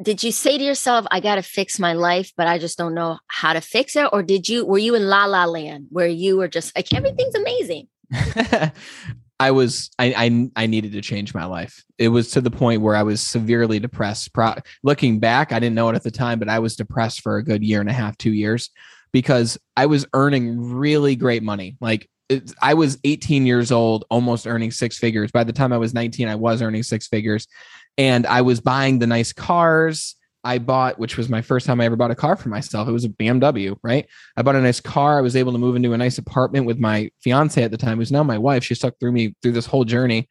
[0.01, 2.93] did you say to yourself i got to fix my life but i just don't
[2.93, 6.07] know how to fix it or did you were you in la la land where
[6.07, 7.87] you were just like everything's amazing?
[9.41, 11.85] I was I, I, I needed to change my life.
[11.97, 14.33] It was to the point where i was severely depressed.
[14.33, 17.37] Pro- looking back i didn't know it at the time but i was depressed for
[17.37, 18.69] a good year and a half two years
[19.11, 21.77] because i was earning really great money.
[21.79, 22.09] Like
[22.61, 25.31] I was 18 years old, almost earning six figures.
[25.31, 27.47] By the time I was 19, I was earning six figures
[27.99, 30.15] and I was buying the nice cars.
[30.45, 32.87] I bought, which was my first time I ever bought a car for myself.
[32.87, 34.07] It was a BMW, right?
[34.37, 35.17] I bought a nice car.
[35.17, 37.97] I was able to move into a nice apartment with my fiance at the time,
[37.97, 38.63] who's now my wife.
[38.63, 40.29] She stuck through me through this whole journey,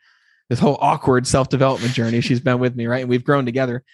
[0.49, 2.23] this whole awkward self development journey.
[2.23, 3.03] She's been with me, right?
[3.03, 3.85] And we've grown together.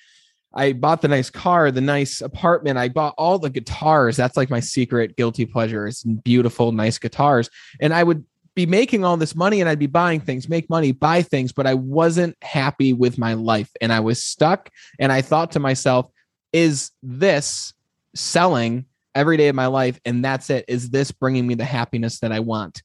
[0.55, 2.79] I bought the nice car, the nice apartment.
[2.79, 4.17] I bought all the guitars.
[4.17, 5.89] That's like my secret guilty pleasure.
[5.89, 7.51] It's beautiful, nice guitars.
[7.81, 10.93] And I would be making all this money and I'd be buying things, make money,
[10.93, 14.71] buy things, but I wasn't happy with my life and I was stuck.
[14.99, 16.11] And I thought to myself,
[16.53, 17.75] is this
[18.15, 19.99] selling every day of my life?
[20.05, 20.65] And that's it.
[20.69, 22.83] Is this bringing me the happiness that I want?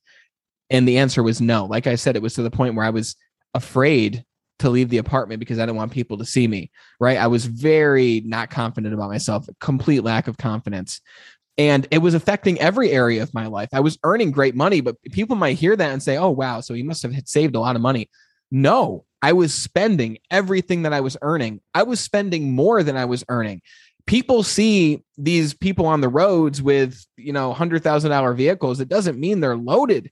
[0.72, 1.66] And the answer was no.
[1.66, 3.16] Like I said, it was to the point where I was
[3.54, 4.24] afraid
[4.60, 6.72] to leave the apartment because I didn't want people to see me.
[7.00, 7.18] Right.
[7.18, 11.02] I was very not confident about myself, complete lack of confidence
[11.60, 13.68] and it was affecting every area of my life.
[13.74, 16.74] I was earning great money, but people might hear that and say, "Oh, wow, so
[16.74, 18.10] he must have saved a lot of money."
[18.50, 21.60] No, I was spending everything that I was earning.
[21.74, 23.62] I was spending more than I was earning.
[24.08, 28.80] People see these people on the roads with, you know, $100,000 vehicles.
[28.80, 30.10] It doesn't mean they're loaded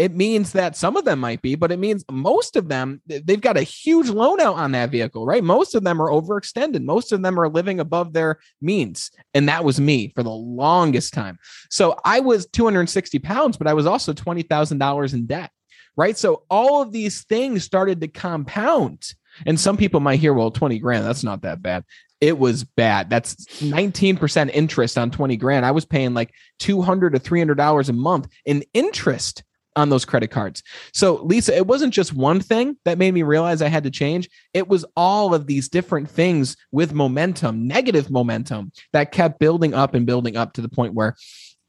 [0.00, 3.38] it means that some of them might be, but it means most of them, they've
[3.38, 5.44] got a huge loan out on that vehicle, right?
[5.44, 6.82] Most of them are overextended.
[6.84, 9.10] Most of them are living above their means.
[9.34, 11.38] And that was me for the longest time.
[11.68, 15.50] So I was 260 pounds, but I was also $20,000 in debt,
[15.98, 16.16] right?
[16.16, 19.12] So all of these things started to compound.
[19.44, 21.84] And some people might hear, well, 20 grand, that's not that bad
[22.22, 23.08] it was bad.
[23.08, 25.64] That's 19% interest on 20 grand.
[25.64, 29.42] I was paying like 200 to $300 a month in interest
[29.76, 30.62] on those credit cards.
[30.92, 34.28] So, Lisa, it wasn't just one thing that made me realize I had to change.
[34.52, 39.94] It was all of these different things with momentum, negative momentum that kept building up
[39.94, 41.16] and building up to the point where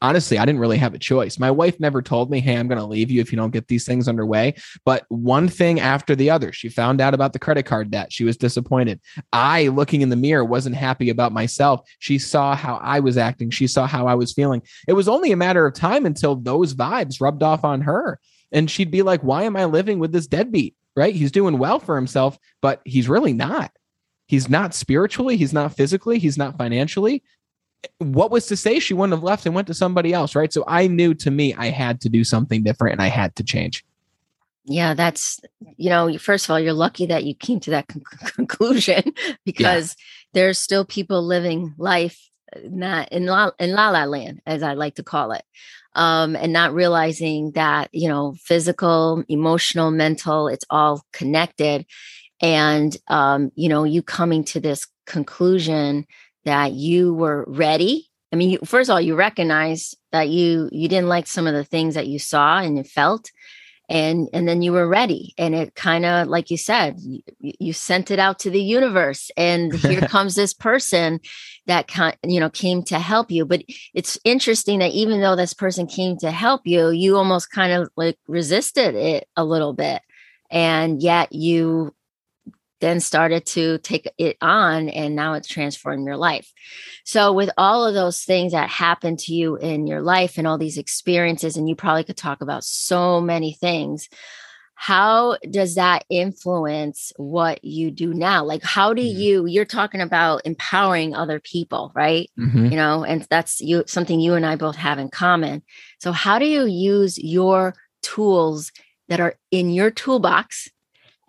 [0.02, 1.40] honestly, I didn't really have a choice.
[1.40, 3.68] My wife never told me, Hey, I'm going to leave you if you don't get
[3.68, 4.56] these things underway.
[4.86, 8.12] But one thing after the other, she found out about the credit card debt.
[8.12, 9.00] She was disappointed.
[9.32, 11.82] I, looking in the mirror, wasn't happy about myself.
[12.00, 14.62] She saw how I was acting, she saw how I was feeling.
[14.88, 18.20] It was only a matter of time until those vibes rubbed off on her.
[18.52, 20.76] And she'd be like, Why am I living with this deadbeat?
[20.96, 21.16] Right?
[21.16, 23.72] He's doing well for himself, but he's really not.
[24.28, 27.24] He's not spiritually, he's not physically, he's not financially
[27.98, 30.52] what was to say she wouldn't have left and went to somebody else, right?
[30.52, 33.44] So I knew to me I had to do something different and I had to
[33.44, 33.86] change.
[34.66, 35.40] Yeah, that's
[35.78, 39.14] you know, first of all, you're lucky that you came to that con- conclusion
[39.46, 40.04] because yeah.
[40.34, 42.30] there's still people living life
[42.66, 45.44] not in la, in la la land, as I like to call it,
[45.96, 51.86] um, and not realizing that you know, physical, emotional, mental, it's all connected,
[52.40, 56.06] and um, you know, you coming to this conclusion
[56.46, 58.10] that you were ready.
[58.32, 61.54] I mean you, first of all you recognize that you you didn't like some of
[61.54, 63.30] the things that you saw and you felt
[63.92, 65.34] and and then you were ready.
[65.38, 69.30] And it kind of like you said you, you, sent it out to the universe
[69.36, 71.20] and here comes this person
[71.66, 73.46] that kind you know came to help you.
[73.46, 77.74] But it's interesting that even though this person came to help you you almost kind
[77.74, 80.02] of like resisted it a little bit.
[80.50, 81.94] And yet you
[82.82, 86.52] then started to take it on and now it's transformed your life.
[87.06, 90.58] So with all of those things that happened to you in your life and all
[90.58, 94.10] these experiences and you probably could talk about so many things
[94.82, 99.20] how does that influence what you do now like how do mm-hmm.
[99.20, 102.66] you you're talking about empowering other people right mm-hmm.
[102.66, 105.62] you know and that's you something you and I both have in common
[106.00, 108.72] so how do you use your tools
[109.08, 110.68] that are in your toolbox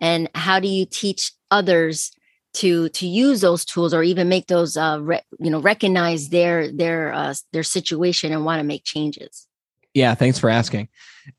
[0.01, 2.11] and how do you teach others
[2.53, 6.71] to to use those tools or even make those uh re, you know recognize their
[6.71, 9.47] their uh their situation and want to make changes.
[9.93, 10.89] Yeah thanks for asking.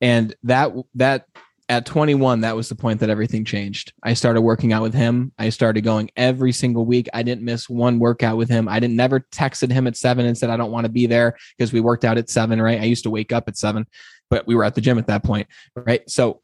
[0.00, 1.26] And that that
[1.68, 3.92] at 21 that was the point that everything changed.
[4.02, 5.32] I started working out with him.
[5.38, 7.08] I started going every single week.
[7.14, 8.68] I didn't miss one workout with him.
[8.68, 11.36] I didn't never texted him at seven and said i don't want to be there
[11.56, 12.80] because we worked out at seven right?
[12.80, 13.86] I used to wake up at seven
[14.30, 15.46] but we were at the gym at that point
[15.76, 16.08] right?
[16.10, 16.40] So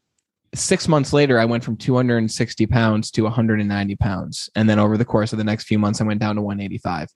[0.53, 4.49] six months later, I went from 260 pounds to 190 pounds.
[4.55, 7.09] And then over the course of the next few months, I went down to 185.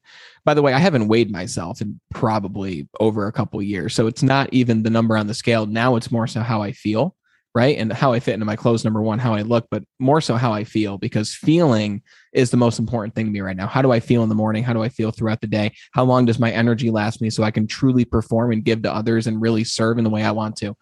[0.43, 3.93] By the way, I haven't weighed myself in probably over a couple years.
[3.93, 5.65] So it's not even the number on the scale.
[5.65, 7.15] Now it's more so how I feel
[7.55, 7.77] right?
[7.77, 10.35] And how I fit into my clothes, number one, how I look, but more so
[10.35, 12.01] how I feel, because feeling
[12.33, 13.65] is the most important thing to me right now.
[13.65, 14.61] How do I feel in the morning?
[14.61, 15.73] How do I feel throughout the day?
[15.93, 18.93] How long does my energy last me so I can truly perform and give to
[18.93, 20.75] others and really serve in the way I want to?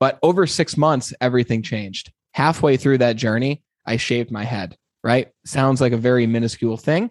[0.00, 2.10] But over six months, everything changed.
[2.32, 5.28] Halfway through that journey, I shaved my head, right?
[5.44, 7.10] Sounds like a very minuscule thing.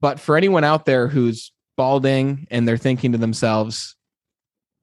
[0.00, 3.96] But for anyone out there who's balding and they're thinking to themselves,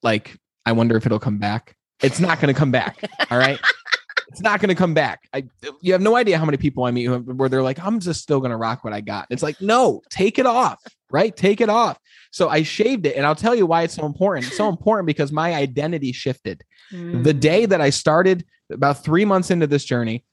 [0.04, 2.98] like, I wonder if it'll come back it's not going to come back.
[3.30, 3.60] All right.
[4.32, 5.28] it's not going to come back.
[5.34, 5.44] I,
[5.82, 8.40] you have no idea how many people I meet where they're like, I'm just still
[8.40, 9.28] going to rock what I got.
[9.30, 11.36] It's like, no, take it off, right?
[11.36, 12.00] Take it off.
[12.32, 13.18] So I shaved it.
[13.18, 14.48] And I'll tell you why it's so important.
[14.48, 16.64] It's so important because my identity shifted.
[16.94, 17.24] Mm.
[17.24, 20.24] The day that I started, about three months into this journey,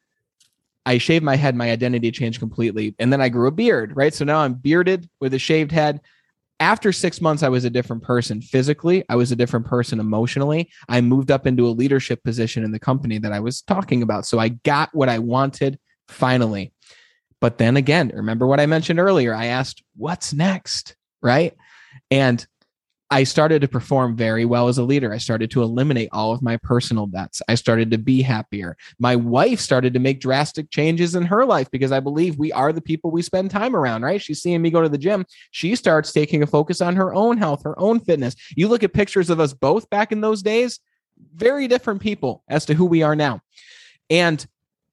[0.87, 2.95] I shaved my head, my identity changed completely.
[3.01, 4.15] And then I grew a beard, right?
[4.15, 6.01] So now I'm bearded with a shaved head
[6.61, 9.05] after six months, I was a different person physically.
[9.09, 10.70] I was a different person emotionally.
[10.89, 14.26] I moved up into a leadership position in the company that I was talking about.
[14.26, 15.78] So I got what I wanted
[16.09, 16.72] finally.
[17.41, 19.33] But then again, remember what I mentioned earlier?
[19.35, 20.97] I asked, what's next?
[21.22, 21.55] Right.
[22.11, 22.45] And
[23.11, 25.15] I started to perform very well as a leader.
[25.15, 27.41] I started to eliminate all of my personal debts.
[27.49, 28.77] I started to be happier.
[28.99, 32.71] My wife started to make drastic changes in her life because I believe we are
[32.71, 34.21] the people we spend time around, right?
[34.21, 35.25] She's seeing me go to the gym.
[35.53, 38.37] She starts taking a focus on her own health, her own fitness.
[38.55, 40.79] You look at pictures of us both back in those days,
[41.35, 43.41] very different people as to who we are now.
[44.11, 44.45] And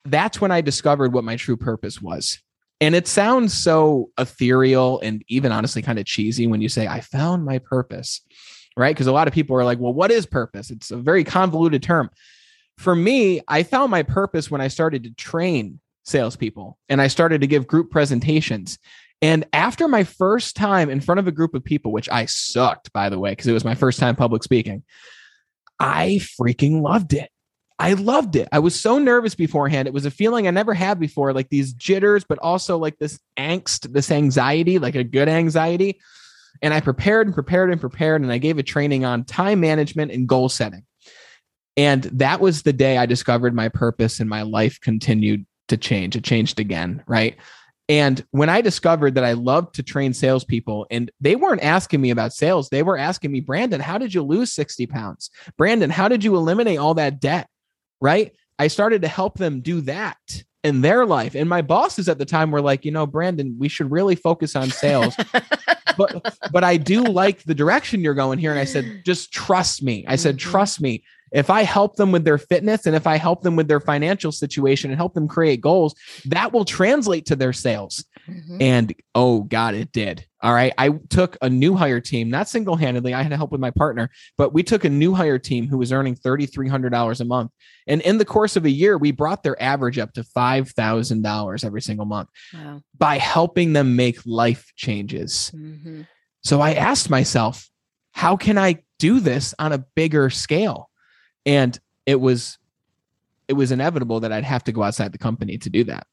[0.06, 2.40] that's when I discovered what my true purpose was.
[2.82, 7.00] And it sounds so ethereal and even honestly kind of cheesy when you say, I
[7.00, 8.22] found my purpose,
[8.76, 8.94] right?
[8.94, 10.72] Because a lot of people are like, well, what is purpose?
[10.72, 12.10] It's a very convoluted term.
[12.78, 17.42] For me, I found my purpose when I started to train salespeople and I started
[17.42, 18.78] to give group presentations.
[19.22, 22.92] And after my first time in front of a group of people, which I sucked,
[22.92, 24.84] by the way, because it was my first time public speaking,
[25.80, 27.30] I freaking loved it.
[27.78, 28.48] I loved it.
[28.52, 29.88] I was so nervous beforehand.
[29.88, 33.20] It was a feeling I never had before, like these jitters, but also like this
[33.38, 36.00] angst, this anxiety, like a good anxiety.
[36.62, 38.22] And I prepared and prepared and prepared.
[38.22, 40.86] And I gave a training on time management and goal setting.
[41.76, 46.16] And that was the day I discovered my purpose and my life continued to change.
[46.16, 47.04] It changed again.
[47.08, 47.36] Right.
[47.88, 52.10] And when I discovered that I loved to train salespeople, and they weren't asking me
[52.10, 55.30] about sales, they were asking me, Brandon, how did you lose 60 pounds?
[55.56, 57.48] Brandon, how did you eliminate all that debt?
[58.02, 58.34] Right.
[58.58, 60.18] I started to help them do that
[60.64, 61.36] in their life.
[61.36, 64.56] And my bosses at the time were like, you know, Brandon, we should really focus
[64.56, 65.16] on sales.
[65.98, 68.52] but but I do like the direction you're going here.
[68.52, 70.06] And I said, just trust me.
[70.08, 70.50] I said, mm-hmm.
[70.50, 73.68] trust me if I help them with their fitness and if I help them with
[73.68, 75.96] their financial situation and help them create goals,
[76.26, 78.06] that will translate to their sales.
[78.28, 78.62] Mm-hmm.
[78.62, 80.26] And oh God, it did.
[80.42, 80.74] All right.
[80.78, 83.14] I took a new hire team, not single handedly.
[83.14, 85.78] I had to help with my partner, but we took a new hire team who
[85.78, 87.52] was earning $3,300 a month.
[87.88, 91.82] And in the course of a year, we brought their average up to $5,000 every
[91.82, 92.82] single month wow.
[92.98, 95.52] by helping them make life changes.
[95.56, 96.02] Mm-hmm.
[96.44, 97.70] So I asked myself,
[98.12, 100.90] how can I do this on a bigger scale?
[101.46, 102.58] And it was
[103.48, 106.08] it was inevitable that I'd have to go outside the company to do that.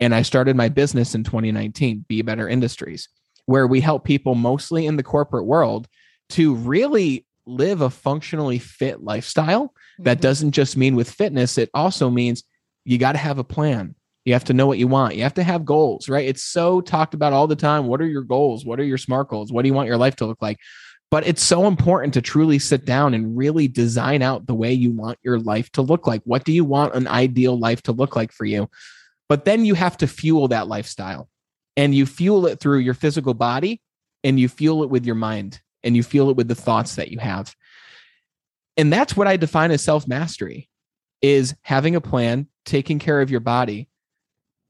[0.00, 3.08] And I started my business in 2019, Be Better Industries,
[3.46, 5.88] where we help people mostly in the corporate world
[6.30, 9.72] to really live a functionally fit lifestyle.
[9.98, 10.22] That mm-hmm.
[10.22, 12.44] doesn't just mean with fitness, it also means
[12.84, 13.94] you got to have a plan.
[14.24, 15.16] You have to know what you want.
[15.16, 16.28] You have to have goals, right?
[16.28, 17.86] It's so talked about all the time.
[17.86, 18.64] What are your goals?
[18.64, 19.50] What are your SMART goals?
[19.50, 20.58] What do you want your life to look like?
[21.10, 24.90] But it's so important to truly sit down and really design out the way you
[24.90, 26.20] want your life to look like.
[26.24, 28.68] What do you want an ideal life to look like for you?
[29.28, 31.28] But then you have to fuel that lifestyle
[31.76, 33.80] and you fuel it through your physical body
[34.22, 37.10] and you fuel it with your mind and you fuel it with the thoughts that
[37.10, 37.54] you have.
[38.76, 40.68] And that's what I define as self mastery
[41.22, 43.88] is having a plan, taking care of your body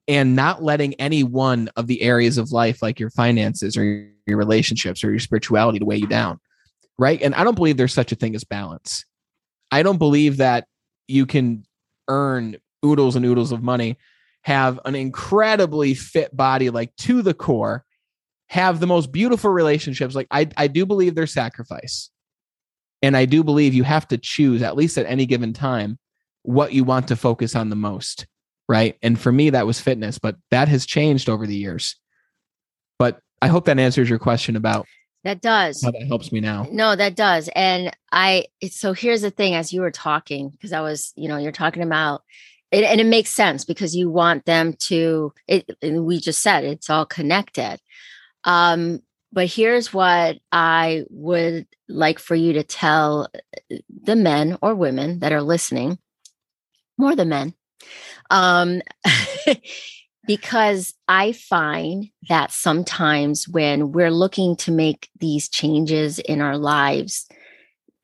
[0.09, 4.39] and not letting any one of the areas of life like your finances or your
[4.39, 6.41] relationships or your spirituality to weigh you down
[6.99, 7.23] right?
[7.23, 9.05] And i don't believe there's such a thing as balance.
[9.71, 10.67] I don't believe that
[11.07, 11.65] you can
[12.09, 13.99] earn oodles and oodles of money
[14.43, 17.85] have an incredibly fit body like to the core
[18.49, 20.15] have the most beautiful relationships.
[20.15, 22.11] Like i, I do believe there's sacrifice.
[23.03, 25.99] And i do believe you have to choose at least at any given time
[26.43, 28.27] what you want to focus on the most
[28.69, 28.97] right?
[29.03, 31.97] And for me, that was fitness, but that has changed over the years.
[32.99, 34.87] But I hope that answers your question about
[35.25, 36.67] that does how that helps me now.
[36.71, 37.49] No, that does.
[37.55, 41.39] And I so here's the thing as you were talking, because I was, you know,
[41.39, 42.23] you're talking about
[42.71, 46.91] it, and it makes sense because you want them to it we just said it's
[46.91, 47.81] all connected.
[48.45, 49.03] Um,
[49.33, 53.29] but here's what I would like for you to tell
[54.03, 55.99] the men or women that are listening,
[56.97, 57.55] more the men,
[58.31, 58.83] um,
[60.27, 67.27] because I find that sometimes when we're looking to make these changes in our lives,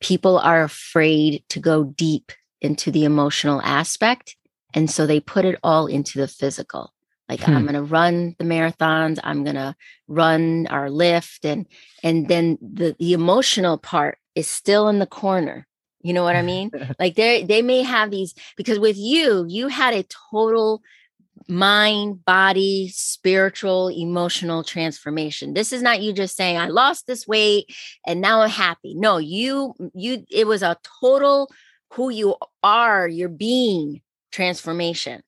[0.01, 4.37] people are afraid to go deep into the emotional aspect.
[4.72, 6.93] And so they put it all into the physical.
[7.29, 7.53] Like hmm.
[7.53, 9.75] I'm going to run the marathons, I'm going to
[10.09, 11.66] run our lift and
[12.03, 15.66] and then the the emotional part is still in the corner
[16.05, 16.70] you know what I mean?
[17.00, 20.82] like they they may have these because with you, you had a total
[21.48, 25.55] mind, body, spiritual, emotional transformation.
[25.55, 27.74] This is not you just saying I lost this weight
[28.07, 28.94] and now I'm happy.
[28.94, 31.50] No, you you it was a total
[31.94, 35.22] who you are, your being transformation.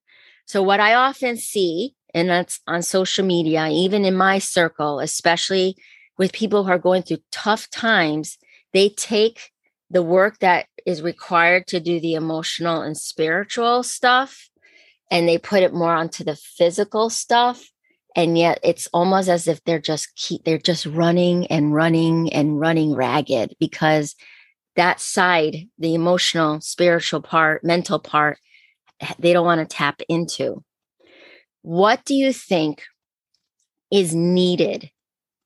[0.45, 5.74] So what I often see and that's on social media, even in my circle, especially
[6.18, 8.37] with people who are going through tough times,
[8.72, 9.53] they take
[9.91, 14.49] the work that is required to do the emotional and spiritual stuff
[15.11, 17.70] and they put it more onto the physical stuff
[18.16, 22.59] and yet it's almost as if they're just keep they're just running and running and
[22.59, 24.16] running ragged because
[24.74, 28.39] that side the emotional spiritual part mental part
[29.01, 30.62] eh, they don't want to tap into.
[31.62, 32.84] What do you think
[33.91, 34.91] is needed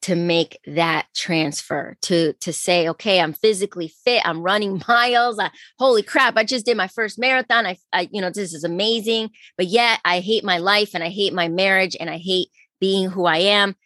[0.03, 5.51] to make that transfer to to say okay i'm physically fit i'm running miles I,
[5.79, 9.31] holy crap i just did my first marathon I, I you know this is amazing
[9.57, 12.49] but yet i hate my life and i hate my marriage and i hate
[12.81, 13.77] being who i am.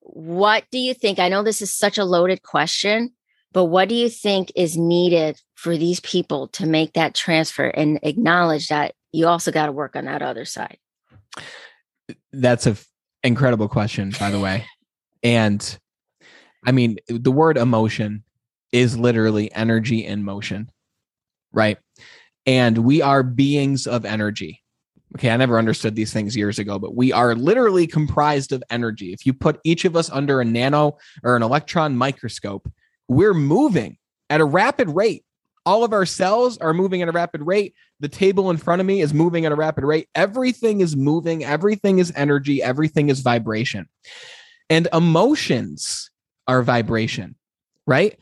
[0.00, 3.12] What do you think i know this is such a loaded question
[3.52, 7.98] but what do you think is needed for these people to make that transfer and
[8.02, 10.78] acknowledge that you also got to work on that other side?
[12.32, 12.86] That's a f-
[13.22, 14.64] incredible question by the way
[15.22, 15.78] and
[16.64, 18.24] I mean, the word emotion
[18.72, 20.70] is literally energy in motion,
[21.52, 21.78] right?
[22.46, 24.62] And we are beings of energy.
[25.16, 29.12] Okay, I never understood these things years ago, but we are literally comprised of energy.
[29.12, 32.70] If you put each of us under a nano or an electron microscope,
[33.08, 33.98] we're moving
[34.30, 35.24] at a rapid rate.
[35.66, 37.74] All of our cells are moving at a rapid rate.
[38.00, 40.08] The table in front of me is moving at a rapid rate.
[40.14, 43.88] Everything is moving, everything is energy, everything is vibration.
[44.70, 46.10] And emotions
[46.46, 47.36] are vibration,
[47.86, 48.18] right?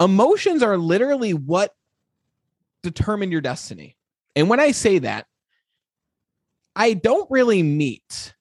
[0.00, 1.72] Emotions are literally what
[2.82, 3.96] determine your destiny.
[4.36, 5.26] And when I say that,
[6.76, 8.34] I don't really meet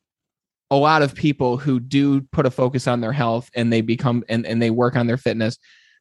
[0.69, 4.23] a lot of people who do put a focus on their health and they become
[4.29, 5.57] and, and they work on their fitness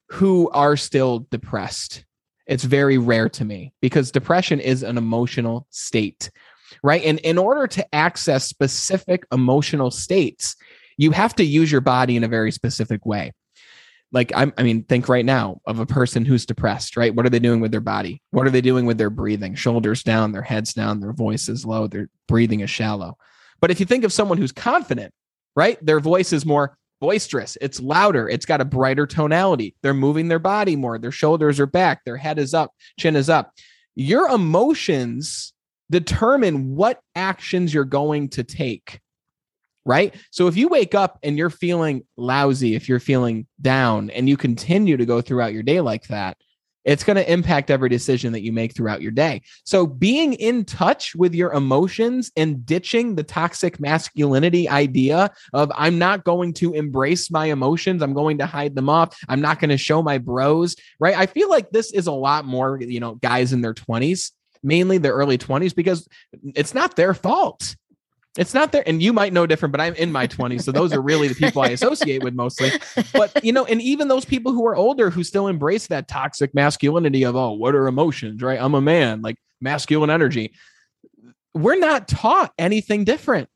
[0.09, 2.05] who are still depressed.
[2.47, 6.31] It's very rare to me because depression is an emotional state,
[6.83, 7.03] right?
[7.05, 10.57] And in order to access specific emotional states,
[10.97, 13.33] you have to use your body in a very specific way.
[14.13, 17.15] Like I'm, I mean, think right now of a person who's depressed, right?
[17.15, 18.23] What are they doing with their body?
[18.31, 19.55] What are they doing with their breathing?
[19.55, 23.17] Shoulders down, their heads down, their voice is low, their breathing is shallow.
[23.61, 25.13] But if you think of someone who's confident,
[25.55, 25.85] right?
[25.85, 29.75] Their voice is more boisterous, it's louder, it's got a brighter tonality.
[29.83, 33.29] They're moving their body more, their shoulders are back, their head is up, chin is
[33.29, 33.53] up.
[33.97, 35.53] Your emotions
[35.91, 39.01] determine what actions you're going to take
[39.87, 40.15] right?
[40.33, 44.37] So if you wake up and you're feeling lousy, if you're feeling down and you
[44.37, 46.37] continue to go throughout your day like that,
[46.85, 49.43] it's going to impact every decision that you make throughout your day.
[49.65, 55.99] So being in touch with your emotions and ditching the toxic masculinity idea of I'm
[55.99, 59.71] not going to embrace my emotions, I'm going to hide them off, I'm not going
[59.71, 61.17] to show my bros, right?
[61.17, 64.31] I feel like this is a lot more, you know, guys in their 20s,
[64.63, 66.09] mainly their early 20s because
[66.55, 67.75] it's not their fault
[68.37, 70.93] it's not there and you might know different but i'm in my 20s so those
[70.93, 72.71] are really the people i associate with mostly.
[73.13, 76.55] But you know and even those people who are older who still embrace that toxic
[76.55, 78.61] masculinity of oh what are emotions right?
[78.61, 80.53] I'm a man like masculine energy.
[81.55, 83.49] We're not taught anything different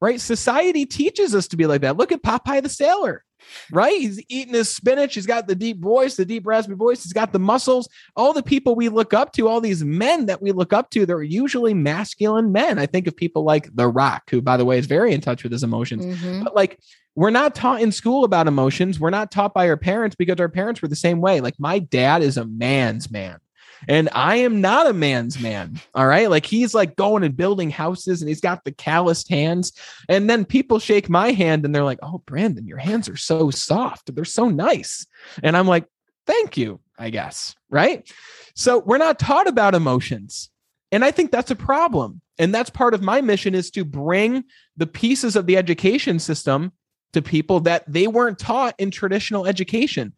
[0.00, 0.20] right?
[0.20, 1.96] Society teaches us to be like that.
[1.96, 3.24] Look at popeye the sailor
[3.70, 4.00] right?
[4.00, 5.14] He's eating his spinach.
[5.14, 7.02] He's got the deep voice, the deep raspy voice.
[7.02, 7.88] He's got the muscles.
[8.16, 11.06] All the people we look up to, all these men that we look up to,
[11.06, 12.78] they're usually masculine men.
[12.78, 15.42] I think of people like The Rock, who, by the way, is very in touch
[15.42, 16.04] with his emotions.
[16.04, 16.44] Mm-hmm.
[16.44, 16.78] But like,
[17.14, 19.00] we're not taught in school about emotions.
[19.00, 21.40] We're not taught by our parents because our parents were the same way.
[21.40, 23.38] Like, my dad is a man's man.
[23.86, 25.80] And I am not a man's man.
[25.94, 26.28] All right.
[26.28, 29.72] Like he's like going and building houses and he's got the calloused hands.
[30.08, 33.50] And then people shake my hand and they're like, oh, Brandon, your hands are so
[33.50, 34.14] soft.
[34.14, 35.06] They're so nice.
[35.42, 35.86] And I'm like,
[36.26, 37.54] thank you, I guess.
[37.70, 38.10] Right.
[38.54, 40.50] So we're not taught about emotions.
[40.90, 42.20] And I think that's a problem.
[42.38, 44.44] And that's part of my mission is to bring
[44.76, 46.72] the pieces of the education system
[47.12, 50.12] to people that they weren't taught in traditional education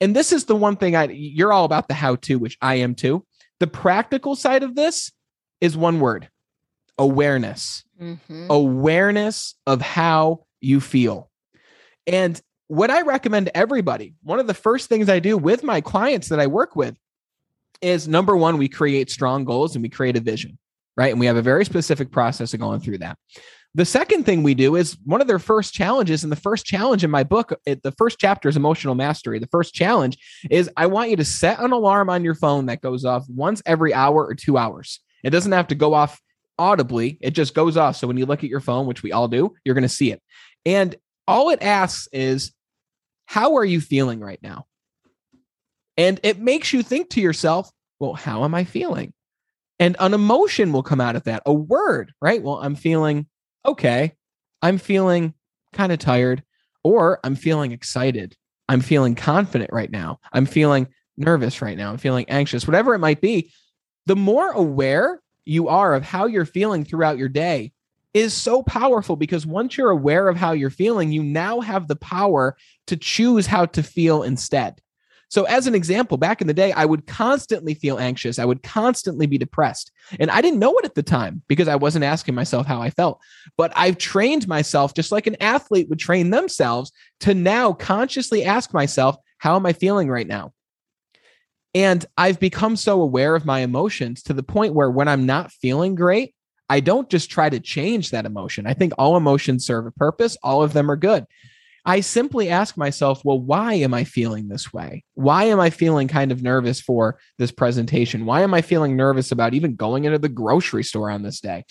[0.00, 2.76] and this is the one thing I you're all about the how to, which I
[2.76, 3.24] am too.
[3.60, 5.12] The practical side of this
[5.60, 6.28] is one word
[6.98, 7.84] awareness.
[8.00, 8.46] Mm-hmm.
[8.50, 11.30] Awareness of how you feel.
[12.06, 15.80] And what I recommend to everybody, one of the first things I do with my
[15.80, 16.96] clients that I work with
[17.82, 20.58] is number one, we create strong goals and we create a vision,
[20.96, 21.10] right?
[21.10, 23.18] And we have a very specific process of going through that.
[23.76, 27.02] The second thing we do is one of their first challenges, and the first challenge
[27.02, 29.40] in my book, it, the first chapter is emotional mastery.
[29.40, 30.16] The first challenge
[30.48, 33.62] is I want you to set an alarm on your phone that goes off once
[33.66, 35.00] every hour or two hours.
[35.24, 36.20] It doesn't have to go off
[36.56, 37.96] audibly, it just goes off.
[37.96, 40.12] So when you look at your phone, which we all do, you're going to see
[40.12, 40.22] it.
[40.64, 40.94] And
[41.26, 42.52] all it asks is,
[43.26, 44.66] How are you feeling right now?
[45.96, 49.12] And it makes you think to yourself, Well, how am I feeling?
[49.80, 52.40] And an emotion will come out of that, a word, right?
[52.40, 53.26] Well, I'm feeling
[53.64, 54.14] okay,
[54.62, 55.34] I'm feeling
[55.72, 56.42] kind of tired,
[56.82, 58.36] or I'm feeling excited.
[58.68, 60.20] I'm feeling confident right now.
[60.32, 61.90] I'm feeling nervous right now.
[61.90, 63.50] I'm feeling anxious, whatever it might be.
[64.06, 67.72] The more aware you are of how you're feeling throughout your day
[68.14, 71.96] is so powerful because once you're aware of how you're feeling, you now have the
[71.96, 72.56] power
[72.86, 74.80] to choose how to feel instead.
[75.34, 78.38] So, as an example, back in the day, I would constantly feel anxious.
[78.38, 79.90] I would constantly be depressed.
[80.20, 82.90] And I didn't know it at the time because I wasn't asking myself how I
[82.90, 83.20] felt.
[83.56, 88.72] But I've trained myself, just like an athlete would train themselves, to now consciously ask
[88.72, 90.52] myself, how am I feeling right now?
[91.74, 95.50] And I've become so aware of my emotions to the point where when I'm not
[95.50, 96.32] feeling great,
[96.68, 98.68] I don't just try to change that emotion.
[98.68, 101.26] I think all emotions serve a purpose, all of them are good.
[101.84, 105.04] I simply ask myself, well, why am I feeling this way?
[105.14, 108.24] Why am I feeling kind of nervous for this presentation?
[108.24, 111.64] Why am I feeling nervous about even going into the grocery store on this day?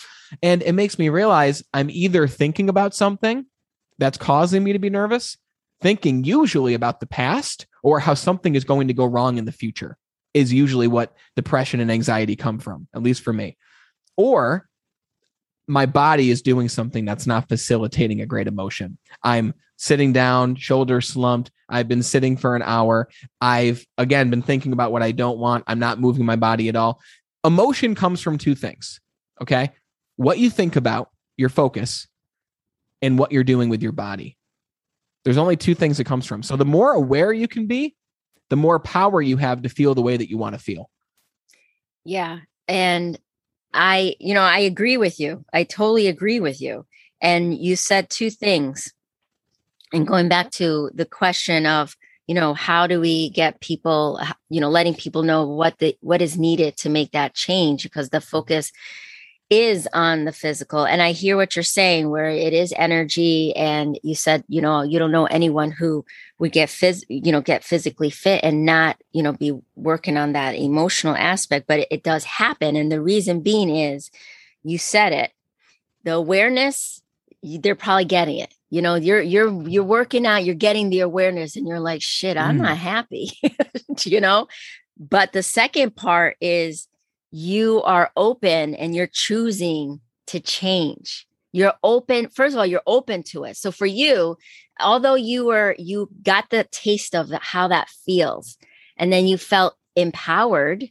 [0.44, 3.46] And it makes me realize I'm either thinking about something
[3.98, 5.38] that's causing me to be nervous,
[5.82, 9.52] thinking usually about the past or how something is going to go wrong in the
[9.52, 9.98] future
[10.34, 13.58] is usually what depression and anxiety come from, at least for me.
[14.16, 14.68] Or
[15.68, 18.98] my body is doing something that's not facilitating a great emotion.
[19.24, 21.52] I'm sitting down, shoulders slumped.
[21.70, 23.10] I've been sitting for an hour.
[23.42, 25.64] I've again been thinking about what I don't want.
[25.68, 27.02] I'm not moving my body at all.
[27.44, 29.00] Emotion comes from two things.
[29.42, 29.72] Okay.
[30.16, 32.08] What you think about, your focus,
[33.02, 34.38] and what you're doing with your body.
[35.24, 36.44] There's only two things it comes from.
[36.44, 37.96] So the more aware you can be,
[38.50, 40.90] the more power you have to feel the way that you want to feel.
[42.06, 42.40] Yeah.
[42.68, 43.18] And
[43.74, 45.44] I, you know, I agree with you.
[45.54, 46.86] I totally agree with you.
[47.22, 48.94] And you said two things.
[49.92, 51.96] And going back to the question of,
[52.28, 54.20] you know, how do we get people,
[54.50, 58.10] you know, letting people know what the what is needed to make that change because
[58.10, 58.30] the mm-hmm.
[58.30, 58.72] focus
[59.54, 60.86] is on the physical.
[60.86, 63.56] And I hear what you're saying, where it is energy.
[63.56, 66.06] And you said, you know, you don't know anyone who
[66.40, 70.34] would get phys, you know, get physically fit and not, you know, be working on
[70.34, 71.68] that emotional aspect.
[71.68, 72.76] But it, it does happen.
[72.76, 74.12] And the reason being is
[74.64, 75.32] you said it.
[76.04, 77.02] The awareness,
[77.42, 78.54] they're probably getting it.
[78.70, 82.38] You know, you're you're you're working out, you're getting the awareness, and you're like, shit,
[82.38, 82.62] I'm mm.
[82.64, 83.32] not happy.
[84.04, 84.48] you know?
[84.98, 86.88] But the second part is
[87.34, 91.26] you are open and you're choosing to change.
[91.52, 93.58] You're open first of all you're open to it.
[93.58, 94.38] So for you
[94.80, 98.58] although you were you got the taste of how that feels
[98.98, 100.90] and then you felt empowered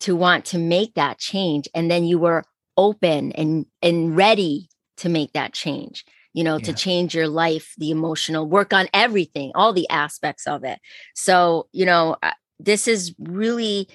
[0.00, 2.44] to want to make that change and then you were
[2.76, 4.68] open and and ready
[4.98, 6.64] to make that change you know yeah.
[6.64, 10.78] to change your life the emotional work on everything all the aspects of it.
[11.14, 13.88] So you know uh, this is really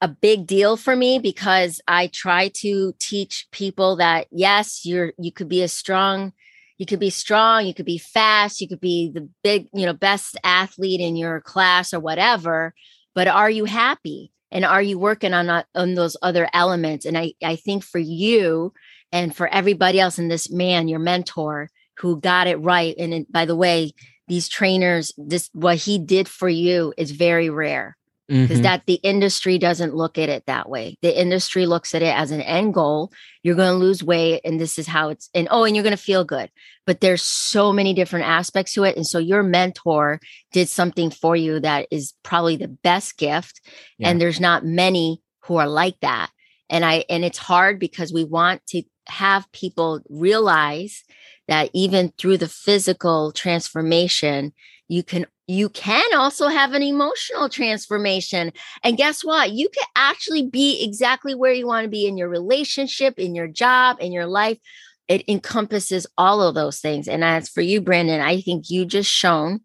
[0.00, 5.32] a big deal for me because I try to teach people that yes, you're you
[5.32, 6.32] could be a strong,
[6.78, 9.94] you could be strong, you could be fast, you could be the big, you know,
[9.94, 12.74] best athlete in your class or whatever,
[13.14, 14.32] but are you happy?
[14.52, 17.04] And are you working on on those other elements?
[17.04, 18.72] And I I think for you
[19.12, 23.46] and for everybody else in this man, your mentor who got it right and by
[23.46, 23.92] the way,
[24.28, 27.96] these trainers this what he did for you is very rare
[28.28, 28.62] because mm-hmm.
[28.62, 30.96] that the industry doesn't look at it that way.
[31.00, 33.12] The industry looks at it as an end goal.
[33.42, 35.96] You're going to lose weight and this is how it's and oh and you're going
[35.96, 36.50] to feel good.
[36.86, 40.20] But there's so many different aspects to it and so your mentor
[40.52, 43.60] did something for you that is probably the best gift
[43.98, 44.08] yeah.
[44.08, 46.30] and there's not many who are like that.
[46.68, 51.04] And I and it's hard because we want to have people realize
[51.46, 54.52] that even through the physical transformation
[54.88, 58.52] you can you can also have an emotional transformation.
[58.82, 59.52] And guess what?
[59.52, 63.46] You can actually be exactly where you want to be in your relationship, in your
[63.46, 64.58] job, in your life.
[65.06, 67.06] It encompasses all of those things.
[67.06, 69.60] And as for you, Brandon, I think you just shown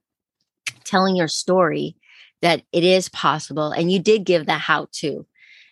[0.84, 1.96] telling your story
[2.44, 3.72] that it is possible.
[3.72, 5.26] And you did give the how to.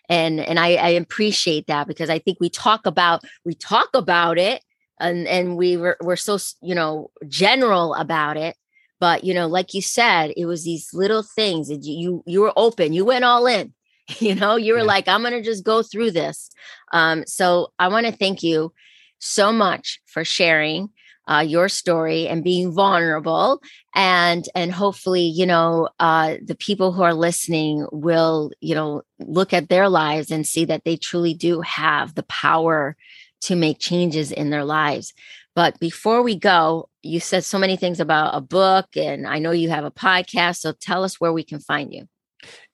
[0.08, 4.38] And, and I, I appreciate that because I think we talk about we talk about
[4.38, 4.60] it
[4.98, 8.56] and and we were we're so you know general about it
[9.00, 12.52] but you know like you said it was these little things that you you were
[12.56, 13.72] open you went all in
[14.18, 14.84] you know you were yeah.
[14.84, 16.50] like i'm gonna just go through this
[16.92, 18.72] um, so i want to thank you
[19.18, 20.88] so much for sharing
[21.28, 23.60] uh, your story and being vulnerable
[23.94, 29.52] and and hopefully you know uh, the people who are listening will you know look
[29.52, 32.96] at their lives and see that they truly do have the power
[33.40, 35.14] to make changes in their lives
[35.54, 39.50] but before we go, you said so many things about a book, and I know
[39.50, 40.58] you have a podcast.
[40.58, 42.06] So tell us where we can find you.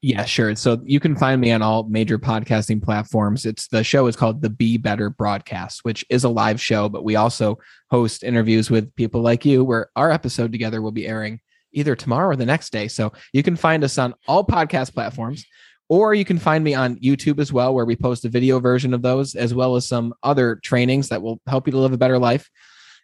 [0.02, 0.54] Yeah, sure.
[0.54, 3.44] So you can find me on all major podcasting platforms.
[3.44, 7.04] It's the show is called the Be Better Broadcast, which is a live show, but
[7.04, 7.58] we also
[7.90, 11.40] host interviews with people like you, where our episode together will be airing
[11.72, 12.88] either tomorrow or the next day.
[12.88, 15.44] So you can find us on all podcast platforms.
[15.88, 18.92] Or you can find me on YouTube as well, where we post a video version
[18.92, 21.98] of those, as well as some other trainings that will help you to live a
[21.98, 22.50] better life.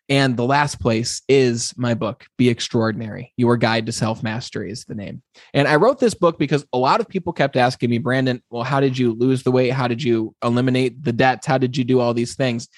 [0.09, 3.33] And the last place is my book, Be Extraordinary.
[3.37, 5.23] Your Guide to Self Mastery is the name.
[5.55, 8.65] And I wrote this book because a lot of people kept asking me, Brandon, well,
[8.65, 9.71] how did you lose the weight?
[9.71, 11.47] How did you eliminate the debts?
[11.47, 12.69] How did you do all these things?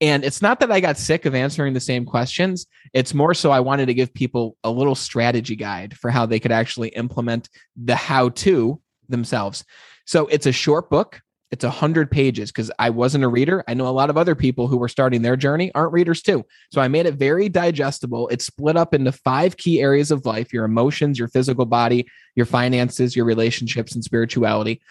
[0.00, 2.66] And it's not that I got sick of answering the same questions.
[2.94, 6.38] It's more so I wanted to give people a little strategy guide for how they
[6.38, 9.64] could actually implement the how to themselves.
[10.06, 11.20] So it's a short book.
[11.50, 13.64] It's a hundred pages because I wasn't a reader.
[13.66, 16.44] I know a lot of other people who were starting their journey aren't readers too.
[16.72, 18.28] So I made it very digestible.
[18.28, 22.44] It's split up into five key areas of life: your emotions, your physical body, your
[22.44, 24.82] finances, your relationships, and spirituality.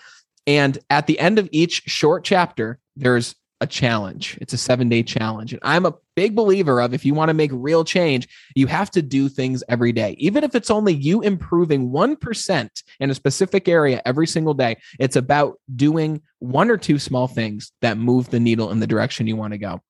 [0.47, 4.37] And at the end of each short chapter, there's a challenge.
[4.39, 5.53] It's a seven day challenge.
[5.53, 8.91] And I'm a big believer of if you want to make real change, you have
[8.91, 10.15] to do things every day.
[10.19, 15.15] Even if it's only you improving 1% in a specific area every single day, it's
[15.15, 19.35] about doing one or two small things that move the needle in the direction you
[19.35, 19.81] want to go.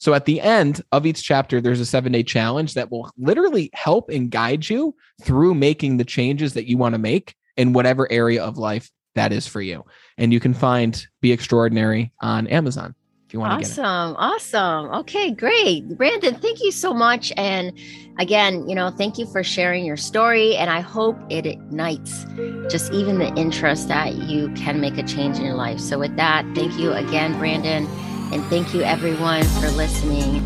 [0.00, 3.70] So at the end of each chapter, there's a seven day challenge that will literally
[3.72, 8.10] help and guide you through making the changes that you want to make in whatever
[8.12, 9.84] area of life that is for you.
[10.16, 12.94] And you can find Be Extraordinary on Amazon
[13.28, 14.16] if you want awesome.
[14.16, 14.86] Awesome.
[15.00, 15.86] Okay, great.
[15.98, 17.30] Brandon, thank you so much.
[17.36, 17.78] And
[18.18, 20.56] again, you know, thank you for sharing your story.
[20.56, 22.24] And I hope it ignites
[22.70, 25.78] just even the interest that you can make a change in your life.
[25.78, 27.86] So, with that, thank you again, Brandon.
[28.32, 30.42] And thank you, everyone, for listening.